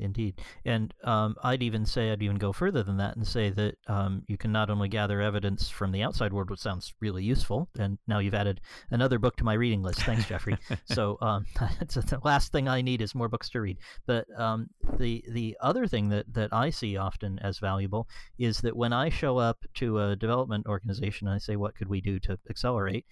Indeed. 0.00 0.40
And 0.64 0.92
um, 1.04 1.36
I'd 1.42 1.62
even 1.62 1.84
say, 1.84 2.10
I'd 2.10 2.22
even 2.22 2.36
go 2.38 2.52
further 2.52 2.82
than 2.82 2.96
that 2.98 3.16
and 3.16 3.26
say 3.26 3.50
that 3.50 3.76
um, 3.86 4.22
you 4.26 4.36
can 4.36 4.52
not 4.52 4.70
only 4.70 4.88
gather 4.88 5.20
evidence 5.20 5.68
from 5.68 5.92
the 5.92 6.02
outside 6.02 6.32
world, 6.32 6.50
which 6.50 6.60
sounds 6.60 6.94
really 7.00 7.22
useful, 7.22 7.68
and 7.78 7.98
now 8.06 8.18
you've 8.18 8.34
added 8.34 8.60
another 8.90 9.18
book 9.18 9.36
to 9.36 9.44
my 9.44 9.54
reading 9.54 9.82
list. 9.82 10.02
Thanks, 10.02 10.26
Jeffrey. 10.26 10.56
so 10.86 11.18
um, 11.20 11.46
the 11.78 12.20
last 12.24 12.52
thing 12.52 12.68
I 12.68 12.82
need 12.82 13.02
is 13.02 13.14
more 13.14 13.28
books 13.28 13.50
to 13.50 13.60
read. 13.60 13.78
But 14.06 14.26
um, 14.36 14.68
the 14.98 15.24
the 15.30 15.56
other 15.60 15.86
thing 15.86 16.08
that, 16.10 16.32
that 16.34 16.52
I 16.52 16.70
see 16.70 16.96
often 16.96 17.38
as 17.40 17.58
valuable 17.58 18.08
is 18.38 18.60
that 18.62 18.76
when 18.76 18.92
I 18.92 19.08
show 19.08 19.38
up 19.38 19.58
to 19.74 20.00
a 20.00 20.16
development 20.16 20.66
organization 20.66 21.28
and 21.28 21.34
I 21.34 21.38
say, 21.38 21.56
what 21.56 21.74
could 21.74 21.88
we 21.88 22.00
do 22.00 22.18
to 22.20 22.38
accelerate? 22.48 23.06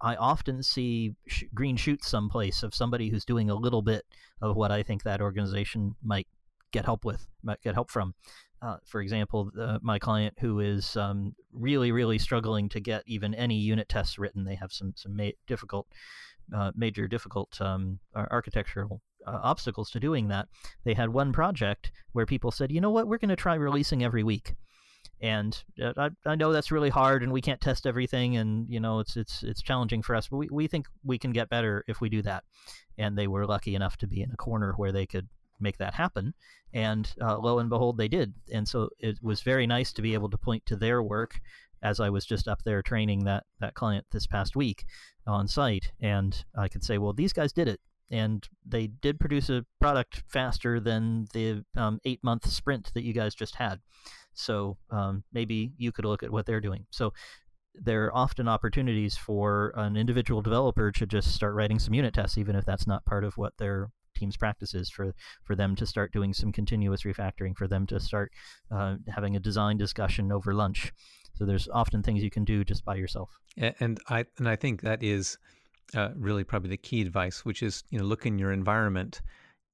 I 0.00 0.16
often 0.16 0.62
see 0.62 1.14
sh- 1.26 1.44
green 1.54 1.76
shoots 1.76 2.08
someplace 2.08 2.62
of 2.62 2.74
somebody 2.74 3.10
who's 3.10 3.24
doing 3.24 3.50
a 3.50 3.54
little 3.54 3.82
bit 3.82 4.04
of 4.40 4.56
what 4.56 4.70
I 4.70 4.82
think 4.82 5.02
that 5.02 5.20
organization 5.20 5.94
might 6.02 6.26
get 6.72 6.84
help 6.84 7.04
with, 7.04 7.26
might 7.42 7.60
get 7.62 7.74
help 7.74 7.90
from. 7.90 8.14
Uh, 8.62 8.76
for 8.84 9.00
example, 9.00 9.50
uh, 9.58 9.78
my 9.82 9.98
client 9.98 10.34
who 10.38 10.60
is 10.60 10.96
um, 10.96 11.34
really, 11.52 11.92
really 11.92 12.18
struggling 12.18 12.68
to 12.68 12.80
get 12.80 13.02
even 13.06 13.34
any 13.34 13.56
unit 13.56 13.88
tests 13.88 14.18
written, 14.18 14.44
they 14.44 14.54
have 14.54 14.72
some 14.72 14.92
some 14.96 15.16
ma- 15.16 15.30
difficult, 15.46 15.86
uh, 16.54 16.70
major 16.76 17.08
difficult 17.08 17.58
um, 17.60 17.98
architectural 18.14 19.00
uh, 19.26 19.40
obstacles 19.42 19.90
to 19.90 20.00
doing 20.00 20.28
that. 20.28 20.48
They 20.84 20.94
had 20.94 21.10
one 21.10 21.32
project 21.32 21.90
where 22.12 22.26
people 22.26 22.50
said, 22.50 22.70
you 22.70 22.80
know 22.80 22.90
what, 22.90 23.06
we're 23.06 23.18
going 23.18 23.30
to 23.30 23.36
try 23.36 23.54
releasing 23.54 24.04
every 24.04 24.22
week 24.22 24.54
and 25.20 25.62
uh, 25.82 25.92
I, 25.96 26.10
I 26.30 26.34
know 26.34 26.52
that's 26.52 26.72
really 26.72 26.88
hard 26.88 27.22
and 27.22 27.32
we 27.32 27.42
can't 27.42 27.60
test 27.60 27.86
everything 27.86 28.36
and 28.36 28.68
you 28.68 28.80
know 28.80 29.00
it's 29.00 29.16
it's 29.16 29.42
it's 29.42 29.62
challenging 29.62 30.02
for 30.02 30.14
us 30.14 30.28
but 30.28 30.38
we, 30.38 30.48
we 30.50 30.66
think 30.66 30.86
we 31.04 31.18
can 31.18 31.32
get 31.32 31.50
better 31.50 31.84
if 31.88 32.00
we 32.00 32.08
do 32.08 32.22
that. 32.22 32.44
And 32.98 33.16
they 33.16 33.26
were 33.26 33.46
lucky 33.46 33.74
enough 33.74 33.96
to 33.98 34.06
be 34.06 34.22
in 34.22 34.30
a 34.30 34.36
corner 34.36 34.74
where 34.76 34.92
they 34.92 35.06
could 35.06 35.28
make 35.58 35.78
that 35.78 35.94
happen. 35.94 36.34
And 36.72 37.12
uh, 37.20 37.38
lo 37.38 37.58
and 37.58 37.68
behold 37.68 37.98
they 37.98 38.08
did. 38.08 38.34
And 38.52 38.66
so 38.66 38.90
it 38.98 39.18
was 39.22 39.42
very 39.42 39.66
nice 39.66 39.92
to 39.94 40.02
be 40.02 40.14
able 40.14 40.30
to 40.30 40.38
point 40.38 40.64
to 40.66 40.76
their 40.76 41.02
work 41.02 41.40
as 41.82 41.98
i 41.98 42.10
was 42.10 42.26
just 42.26 42.46
up 42.46 42.62
there 42.62 42.82
training 42.82 43.24
that 43.24 43.44
that 43.58 43.72
client 43.72 44.04
this 44.12 44.26
past 44.26 44.56
week 44.56 44.84
on 45.26 45.48
site. 45.48 45.92
And 46.00 46.44
i 46.56 46.68
could 46.68 46.84
say 46.84 46.98
well 46.98 47.12
these 47.12 47.32
guys 47.32 47.52
did 47.52 47.68
it. 47.68 47.80
And 48.12 48.48
they 48.66 48.88
did 48.88 49.20
produce 49.20 49.50
a 49.50 49.64
product 49.80 50.24
faster 50.26 50.80
than 50.80 51.28
the 51.32 51.64
um, 51.76 52.00
eight 52.04 52.24
month 52.24 52.48
sprint 52.48 52.90
that 52.94 53.04
you 53.04 53.12
guys 53.12 53.36
just 53.36 53.54
had 53.54 53.80
so 54.40 54.76
um, 54.90 55.24
maybe 55.32 55.72
you 55.76 55.92
could 55.92 56.04
look 56.04 56.22
at 56.22 56.30
what 56.30 56.46
they're 56.46 56.60
doing. 56.60 56.86
So 56.90 57.12
there 57.74 58.04
are 58.06 58.16
often 58.16 58.48
opportunities 58.48 59.16
for 59.16 59.72
an 59.76 59.96
individual 59.96 60.42
developer 60.42 60.90
to 60.92 61.06
just 61.06 61.34
start 61.34 61.54
writing 61.54 61.78
some 61.78 61.94
unit 61.94 62.14
tests, 62.14 62.38
even 62.38 62.56
if 62.56 62.64
that's 62.64 62.86
not 62.86 63.04
part 63.04 63.24
of 63.24 63.36
what 63.36 63.56
their 63.58 63.90
team's 64.16 64.36
practice 64.36 64.74
is 64.74 64.90
for 64.90 65.14
for 65.44 65.54
them 65.54 65.74
to 65.76 65.86
start 65.86 66.12
doing 66.12 66.34
some 66.34 66.52
continuous 66.52 67.02
refactoring, 67.02 67.56
for 67.56 67.68
them 67.68 67.86
to 67.86 68.00
start 68.00 68.32
uh, 68.70 68.96
having 69.08 69.36
a 69.36 69.40
design 69.40 69.76
discussion 69.76 70.32
over 70.32 70.52
lunch. 70.52 70.92
So 71.34 71.46
there's 71.46 71.68
often 71.68 72.02
things 72.02 72.22
you 72.22 72.30
can 72.30 72.44
do 72.44 72.64
just 72.64 72.84
by 72.84 72.96
yourself. 72.96 73.30
And 73.56 73.98
I 74.08 74.26
and 74.38 74.48
I 74.48 74.56
think 74.56 74.82
that 74.82 75.02
is 75.02 75.38
uh, 75.94 76.10
really 76.16 76.44
probably 76.44 76.70
the 76.70 76.76
key 76.76 77.00
advice, 77.02 77.44
which 77.44 77.62
is 77.62 77.84
you 77.90 77.98
know 77.98 78.04
look 78.04 78.26
in 78.26 78.38
your 78.38 78.52
environment 78.52 79.22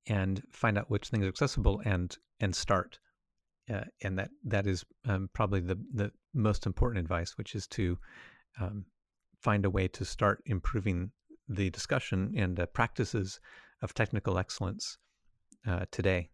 and 0.06 0.42
find 0.52 0.78
out 0.78 0.90
which 0.90 1.08
things 1.08 1.24
are 1.24 1.28
accessible 1.28 1.82
and 1.84 2.16
and 2.40 2.54
start 2.54 2.98
uh, 3.72 3.84
and 4.02 4.18
that 4.18 4.30
that 4.44 4.66
is 4.66 4.84
um, 5.06 5.28
probably 5.32 5.60
the 5.60 5.78
the 5.94 6.10
most 6.34 6.66
important 6.66 7.00
advice, 7.00 7.36
which 7.36 7.54
is 7.54 7.66
to 7.68 7.98
um, 8.60 8.84
find 9.40 9.64
a 9.64 9.70
way 9.70 9.88
to 9.88 10.04
start 10.04 10.42
improving 10.46 11.10
the 11.48 11.70
discussion 11.70 12.32
and 12.36 12.58
uh, 12.58 12.66
practices 12.66 13.40
of 13.82 13.94
technical 13.94 14.38
excellence 14.38 14.98
uh, 15.66 15.84
today. 15.90 16.28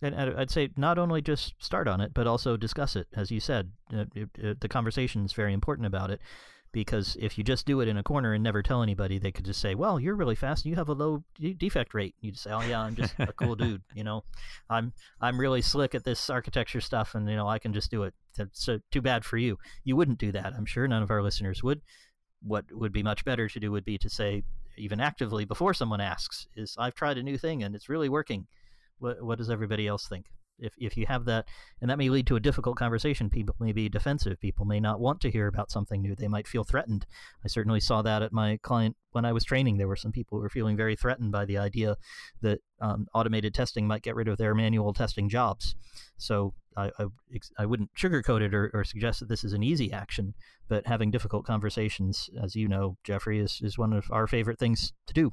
And 0.00 0.16
I'd 0.16 0.50
say 0.50 0.70
not 0.76 0.98
only 0.98 1.22
just 1.22 1.54
start 1.62 1.86
on 1.86 2.00
it, 2.00 2.12
but 2.12 2.26
also 2.26 2.56
discuss 2.56 2.96
it. 2.96 3.06
As 3.14 3.30
you 3.30 3.38
said, 3.38 3.70
uh, 3.94 4.06
it, 4.16 4.28
it, 4.36 4.60
the 4.60 4.68
conversation 4.68 5.24
is 5.24 5.32
very 5.32 5.52
important 5.52 5.86
about 5.86 6.10
it 6.10 6.20
because 6.72 7.16
if 7.20 7.36
you 7.36 7.44
just 7.44 7.66
do 7.66 7.80
it 7.80 7.88
in 7.88 7.96
a 7.98 8.02
corner 8.02 8.32
and 8.32 8.42
never 8.42 8.62
tell 8.62 8.82
anybody, 8.82 9.18
they 9.18 9.30
could 9.30 9.44
just 9.44 9.60
say, 9.60 9.74
"Well, 9.74 10.00
you're 10.00 10.14
really 10.14 10.34
fast. 10.34 10.64
You 10.64 10.74
have 10.76 10.88
a 10.88 10.94
low 10.94 11.22
defect 11.58 11.94
rate." 11.94 12.14
You 12.20 12.32
just 12.32 12.44
say, 12.44 12.50
"Oh 12.50 12.62
yeah, 12.62 12.80
I'm 12.80 12.96
just 12.96 13.14
a 13.18 13.32
cool 13.32 13.54
dude. 13.56 13.82
You 13.94 14.04
know, 14.04 14.24
I'm 14.70 14.92
I'm 15.20 15.38
really 15.38 15.62
slick 15.62 15.94
at 15.94 16.04
this 16.04 16.30
architecture 16.30 16.80
stuff, 16.80 17.14
and 17.14 17.28
you 17.28 17.36
know 17.36 17.46
I 17.46 17.58
can 17.58 17.72
just 17.72 17.90
do 17.90 18.04
it." 18.04 18.14
So 18.52 18.80
too 18.90 19.02
bad 19.02 19.24
for 19.24 19.36
you. 19.36 19.58
You 19.84 19.96
wouldn't 19.96 20.18
do 20.18 20.32
that. 20.32 20.54
I'm 20.56 20.66
sure 20.66 20.88
none 20.88 21.02
of 21.02 21.10
our 21.10 21.22
listeners 21.22 21.62
would. 21.62 21.82
What 22.42 22.64
would 22.72 22.92
be 22.92 23.02
much 23.02 23.24
better 23.24 23.48
to 23.48 23.60
do 23.60 23.70
would 23.70 23.84
be 23.84 23.98
to 23.98 24.08
say, 24.08 24.42
even 24.76 25.00
actively 25.00 25.44
before 25.44 25.74
someone 25.74 26.00
asks, 26.00 26.46
"Is 26.56 26.74
I've 26.78 26.94
tried 26.94 27.18
a 27.18 27.22
new 27.22 27.36
thing 27.38 27.62
and 27.62 27.74
it's 27.74 27.88
really 27.88 28.08
working. 28.08 28.46
What 28.98 29.22
what 29.22 29.38
does 29.38 29.50
everybody 29.50 29.86
else 29.86 30.08
think?" 30.08 30.26
If, 30.58 30.72
if 30.78 30.96
you 30.96 31.06
have 31.06 31.24
that, 31.26 31.46
and 31.80 31.90
that 31.90 31.98
may 31.98 32.08
lead 32.08 32.26
to 32.28 32.36
a 32.36 32.40
difficult 32.40 32.76
conversation. 32.76 33.30
People 33.30 33.56
may 33.58 33.72
be 33.72 33.88
defensive. 33.88 34.40
People 34.40 34.64
may 34.64 34.80
not 34.80 35.00
want 35.00 35.20
to 35.22 35.30
hear 35.30 35.46
about 35.46 35.70
something 35.70 36.00
new. 36.02 36.14
They 36.14 36.28
might 36.28 36.48
feel 36.48 36.64
threatened. 36.64 37.06
I 37.44 37.48
certainly 37.48 37.80
saw 37.80 38.02
that 38.02 38.22
at 38.22 38.32
my 38.32 38.58
client 38.62 38.96
when 39.10 39.24
I 39.24 39.32
was 39.32 39.44
training. 39.44 39.78
There 39.78 39.88
were 39.88 39.96
some 39.96 40.12
people 40.12 40.38
who 40.38 40.42
were 40.42 40.50
feeling 40.50 40.76
very 40.76 40.96
threatened 40.96 41.32
by 41.32 41.44
the 41.44 41.58
idea 41.58 41.96
that 42.40 42.60
um, 42.80 43.06
automated 43.14 43.54
testing 43.54 43.86
might 43.86 44.02
get 44.02 44.14
rid 44.14 44.28
of 44.28 44.38
their 44.38 44.54
manual 44.54 44.92
testing 44.92 45.28
jobs. 45.28 45.74
So 46.16 46.54
I, 46.76 46.90
I, 46.98 47.06
I 47.58 47.66
wouldn't 47.66 47.94
sugarcoat 47.94 48.40
it 48.40 48.54
or, 48.54 48.70
or, 48.74 48.84
suggest 48.84 49.20
that 49.20 49.28
this 49.28 49.44
is 49.44 49.52
an 49.52 49.62
easy 49.62 49.92
action, 49.92 50.34
but 50.68 50.86
having 50.86 51.10
difficult 51.10 51.44
conversations, 51.44 52.30
as 52.42 52.54
you 52.56 52.68
know, 52.68 52.96
Jeffrey, 53.04 53.38
is, 53.38 53.60
is 53.62 53.78
one 53.78 53.92
of 53.92 54.04
our 54.10 54.26
favorite 54.26 54.58
things 54.58 54.92
to 55.06 55.14
do 55.14 55.32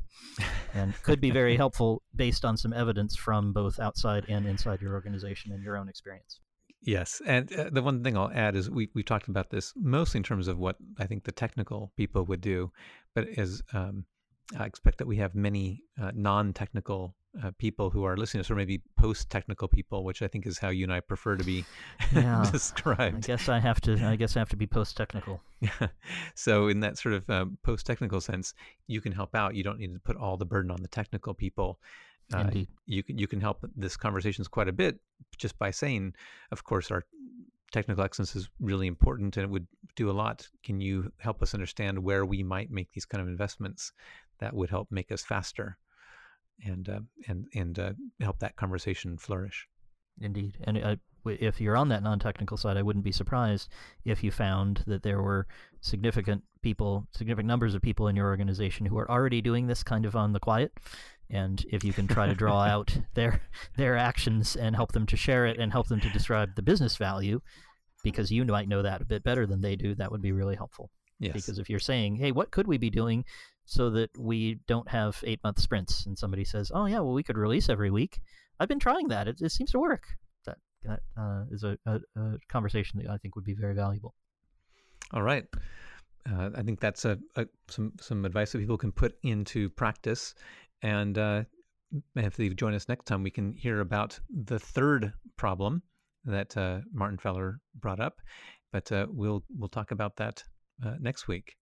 and 0.74 0.94
could 1.04 1.22
be 1.22 1.32
very 1.32 1.58
helpful 1.58 2.02
based 2.16 2.46
on 2.46 2.58
some 2.58 2.74
evidence 2.74 3.16
from 3.16 3.54
both 3.54 3.80
outside 3.80 4.26
and 4.28 4.46
inside 4.46 4.82
your 4.82 4.94
organization 4.94 5.52
and 5.52 5.64
your 5.64 5.78
own 5.78 5.90
experience. 5.90 6.40
Yes, 6.82 7.22
and 7.26 7.52
uh, 7.54 7.70
the 7.72 7.82
one 7.82 8.04
thing 8.04 8.18
I'll 8.18 8.32
add 8.34 8.56
is 8.56 8.70
we 8.70 8.90
we 8.94 9.04
talked 9.04 9.28
about 9.28 9.50
this 9.50 9.74
mostly 9.76 10.20
in 10.20 10.24
terms 10.24 10.48
of 10.48 10.58
what 10.58 10.78
I 10.98 11.08
think 11.08 11.26
the 11.26 11.32
technical 11.34 11.92
people 11.98 12.24
would 12.26 12.40
do, 12.40 12.72
but 13.14 13.28
as 13.38 13.62
um, 13.74 14.06
I 14.58 14.66
expect 14.66 14.98
that 15.00 15.08
we 15.08 15.18
have 15.18 15.36
many 15.36 15.84
uh, 16.02 16.12
non-technical 16.16 17.16
uh, 17.44 17.52
people 17.58 17.90
who 17.90 18.04
are 18.04 18.18
listening 18.18 18.44
to 18.44 18.48
us, 18.48 18.52
or 18.52 18.56
maybe 18.56 18.82
post-technical 18.98 19.68
people, 19.68 20.04
which 20.04 20.22
I 20.22 20.28
think 20.28 20.48
is 20.48 20.58
how 20.58 20.70
you 20.70 20.84
and 20.84 20.94
I 20.94 21.00
prefer 21.00 21.36
to 21.36 21.44
be 21.44 21.64
yeah, 22.14 22.48
described. 22.52 23.18
I 23.18 23.28
guess 23.28 23.50
I 23.50 23.60
have 23.60 23.80
to. 23.82 24.04
I 24.06 24.16
guess 24.16 24.36
I 24.36 24.40
have 24.40 24.50
to 24.50 24.58
be 24.58 24.68
post-technical. 24.68 25.42
Yeah. 25.62 25.70
So 26.36 26.70
in 26.70 26.80
that 26.80 26.98
sort 26.98 27.16
of 27.16 27.30
um, 27.30 27.58
post-technical 27.64 28.22
sense, 28.22 28.54
you 28.88 29.02
can 29.02 29.12
help 29.12 29.36
out. 29.36 29.56
You 29.56 29.64
don't 29.64 29.78
need 29.78 29.94
to 29.94 30.00
put 30.00 30.16
all 30.16 30.38
the 30.38 30.46
burden 30.46 30.72
on 30.72 30.82
the 30.82 30.88
technical 30.88 31.34
people. 31.34 31.80
Uh, 32.34 32.40
Indeed. 32.40 32.68
You 32.86 33.04
can 33.04 33.18
you 33.18 33.28
can 33.28 33.42
help 33.42 33.66
this 33.76 33.98
conversations 33.98 34.48
quite 34.48 34.68
a 34.68 34.72
bit 34.72 35.00
just 35.38 35.58
by 35.60 35.72
saying, 35.72 36.14
of 36.52 36.64
course, 36.64 36.92
our 36.92 37.06
technical 37.72 38.04
excellence 38.04 38.36
is 38.36 38.50
really 38.60 38.88
important 38.88 39.38
and 39.38 39.44
it 39.44 39.50
would 39.50 39.68
do 39.96 40.10
a 40.10 40.14
lot. 40.14 40.48
Can 40.64 40.82
you 40.82 41.12
help 41.18 41.42
us 41.42 41.54
understand 41.54 42.00
where 42.00 42.26
we 42.26 42.44
might 42.44 42.72
make 42.72 42.92
these 42.92 43.06
kind 43.06 43.22
of 43.22 43.28
investments 43.28 43.92
that 44.40 44.54
would 44.54 44.70
help 44.70 44.88
make 44.92 45.12
us 45.12 45.24
faster? 45.24 45.78
And 46.66 46.90
uh, 46.90 47.00
and 47.28 47.46
and 47.54 47.80
uh, 47.80 47.94
help 48.22 48.40
that 48.40 48.56
conversation 48.56 49.18
flourish. 49.18 49.68
Indeed, 50.22 50.58
and 50.64 50.78
uh, 50.78 50.96
if 51.26 51.62
you're 51.62 51.78
on 51.78 51.90
that 51.90 52.04
non-technical 52.04 52.58
side, 52.58 52.78
I 52.78 52.82
wouldn't 52.82 53.06
be 53.06 53.12
surprised 53.12 53.70
if 54.06 54.24
you 54.24 54.32
found 54.32 54.84
that 54.88 55.04
there 55.04 55.22
were 55.22 55.48
significant 55.82 56.44
people, 56.62 57.08
significant 57.14 57.48
numbers 57.48 57.76
of 57.76 57.82
people 57.82 58.08
in 58.08 58.16
your 58.16 58.28
organization 58.28 58.86
who 58.86 58.98
are 58.98 59.10
already 59.10 59.42
doing 59.42 59.68
this 59.68 59.84
kind 59.84 60.06
of 60.06 60.16
on 60.16 60.34
the 60.34 60.40
quiet. 60.40 60.72
And 61.30 61.64
if 61.72 61.84
you 61.84 61.94
can 61.94 62.08
try 62.08 62.28
to 62.28 62.34
draw 62.34 62.62
out 62.64 62.98
their 63.14 63.42
their 63.78 63.98
actions 63.98 64.56
and 64.56 64.76
help 64.76 64.92
them 64.92 65.06
to 65.08 65.18
share 65.18 65.46
it 65.46 65.58
and 65.60 65.72
help 65.72 65.88
them 65.88 66.02
to 66.02 66.10
describe 66.10 66.56
the 66.56 66.62
business 66.62 66.98
value, 66.98 67.40
because 68.04 68.32
you 68.32 68.44
might 68.46 68.70
know 68.70 68.82
that 68.82 69.02
a 69.02 69.06
bit 69.06 69.24
better 69.24 69.46
than 69.46 69.62
they 69.62 69.76
do, 69.76 69.96
that 69.96 70.12
would 70.12 70.22
be 70.22 70.32
really 70.32 70.56
helpful. 70.56 70.90
Yes. 71.20 71.34
Because 71.34 71.60
if 71.60 71.70
you're 71.70 71.80
saying, 71.80 72.16
"Hey, 72.16 72.32
what 72.32 72.52
could 72.52 72.68
we 72.68 72.78
be 72.78 72.90
doing 72.90 73.26
so 73.70 73.92
that 73.92 74.10
we 74.18 74.56
don't 74.68 74.90
have 74.90 75.24
eight 75.26 75.40
month 75.44 75.60
sprints. 75.60 76.06
And 76.08 76.18
somebody 76.18 76.44
says, 76.44 76.72
"Oh 76.74 76.88
yeah, 76.88 77.00
well 77.00 77.14
we 77.14 77.24
could 77.24 77.38
release 77.38 77.70
every 77.70 77.92
week." 77.92 78.20
I've 78.60 78.68
been 78.68 78.80
trying 78.80 79.08
that; 79.10 79.28
it, 79.28 79.40
it 79.42 79.52
seems 79.52 79.72
to 79.72 79.80
work. 79.80 80.08
That 80.46 80.58
that 80.84 81.02
uh, 81.16 81.44
is 81.52 81.64
a, 81.64 81.78
a, 81.86 82.00
a, 82.18 82.38
conversation 82.50 83.00
that 83.00 83.12
I 83.12 83.18
think 83.18 83.36
would 83.36 83.46
be 83.46 83.54
very 83.54 83.76
valuable. 83.76 84.16
All 85.14 85.22
right, 85.22 85.46
uh, 86.30 86.50
I 86.56 86.64
think 86.64 86.80
that's 86.80 87.06
a, 87.06 87.20
some 87.70 87.94
some 88.02 88.26
advice 88.26 88.52
that 88.52 88.60
people 88.60 88.78
can 88.78 88.92
put 88.92 89.16
into 89.22 89.70
practice. 89.70 90.34
And 90.82 91.18
uh, 91.18 91.44
if 92.16 92.38
they 92.38 92.50
join 92.50 92.74
us 92.74 92.90
next 92.90 93.06
time, 93.06 93.22
we 93.22 93.32
can 93.32 93.54
hear 93.54 93.82
about 93.82 94.20
the 94.30 94.60
third 94.60 95.14
problem 95.38 95.84
that 96.26 96.58
uh, 96.58 96.80
Martin 96.92 97.20
Fowler 97.20 97.60
brought 97.76 98.00
up. 98.00 98.20
But 98.72 98.92
uh, 98.92 99.06
we'll 99.12 99.44
we'll 99.56 99.70
talk 99.70 99.92
about 99.92 100.16
that 100.18 100.44
uh, 100.84 100.96
next 101.00 101.28
week. 101.28 101.56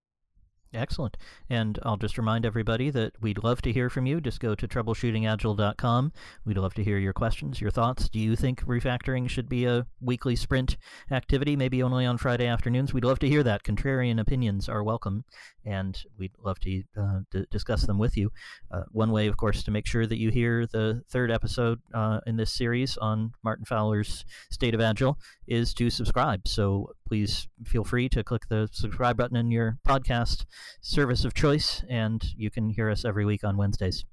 Excellent. 0.74 1.16
And 1.48 1.78
I'll 1.82 1.96
just 1.96 2.18
remind 2.18 2.44
everybody 2.44 2.90
that 2.90 3.14
we'd 3.20 3.42
love 3.42 3.62
to 3.62 3.72
hear 3.72 3.88
from 3.88 4.04
you. 4.04 4.20
Just 4.20 4.38
go 4.38 4.54
to 4.54 4.68
troubleshootingagile.com. 4.68 6.12
We'd 6.44 6.58
love 6.58 6.74
to 6.74 6.84
hear 6.84 6.98
your 6.98 7.14
questions, 7.14 7.60
your 7.60 7.70
thoughts. 7.70 8.08
Do 8.10 8.18
you 8.18 8.36
think 8.36 8.62
refactoring 8.64 9.30
should 9.30 9.48
be 9.48 9.64
a 9.64 9.86
weekly 10.00 10.36
sprint 10.36 10.76
activity, 11.10 11.56
maybe 11.56 11.82
only 11.82 12.04
on 12.04 12.18
Friday 12.18 12.46
afternoons? 12.46 12.92
We'd 12.92 13.04
love 13.04 13.18
to 13.20 13.28
hear 13.28 13.42
that. 13.44 13.62
Contrarian 13.62 14.20
opinions 14.20 14.68
are 14.68 14.82
welcome, 14.84 15.24
and 15.64 15.98
we'd 16.18 16.32
love 16.44 16.58
to 16.60 16.82
uh, 17.00 17.20
discuss 17.50 17.86
them 17.86 17.98
with 17.98 18.16
you. 18.18 18.30
Uh, 18.70 18.82
one 18.92 19.10
way, 19.10 19.26
of 19.26 19.38
course, 19.38 19.62
to 19.62 19.70
make 19.70 19.86
sure 19.86 20.06
that 20.06 20.18
you 20.18 20.30
hear 20.30 20.66
the 20.66 21.02
third 21.08 21.30
episode 21.30 21.80
uh, 21.94 22.20
in 22.26 22.36
this 22.36 22.52
series 22.52 22.98
on 22.98 23.32
Martin 23.42 23.64
Fowler's 23.64 24.26
State 24.50 24.74
of 24.74 24.82
Agile 24.82 25.18
is 25.46 25.72
to 25.74 25.88
subscribe. 25.88 26.46
So 26.46 26.90
please 27.08 27.48
feel 27.64 27.84
free 27.84 28.08
to 28.10 28.22
click 28.22 28.42
the 28.48 28.68
subscribe 28.70 29.16
button 29.16 29.36
in 29.36 29.50
your 29.50 29.78
podcast 29.88 30.44
service 30.82 31.24
of 31.24 31.32
choice, 31.34 31.82
and 31.88 32.22
you 32.36 32.50
can 32.50 32.70
hear 32.70 32.90
us 32.90 33.04
every 33.04 33.24
week 33.24 33.42
on 33.42 33.56
Wednesdays. 33.56 34.04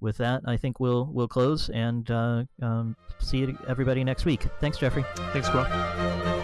With 0.00 0.16
that, 0.18 0.42
I 0.46 0.56
think 0.56 0.80
we'll 0.80 1.10
we'll 1.12 1.28
close 1.28 1.68
and 1.68 2.10
uh, 2.10 2.44
um, 2.60 2.96
see 3.18 3.54
everybody 3.68 4.04
next 4.04 4.24
week. 4.24 4.42
Thanks, 4.60 4.78
Jeffrey. 4.78 5.04
Thanks, 5.32 5.48
Squirrel. 5.48 6.41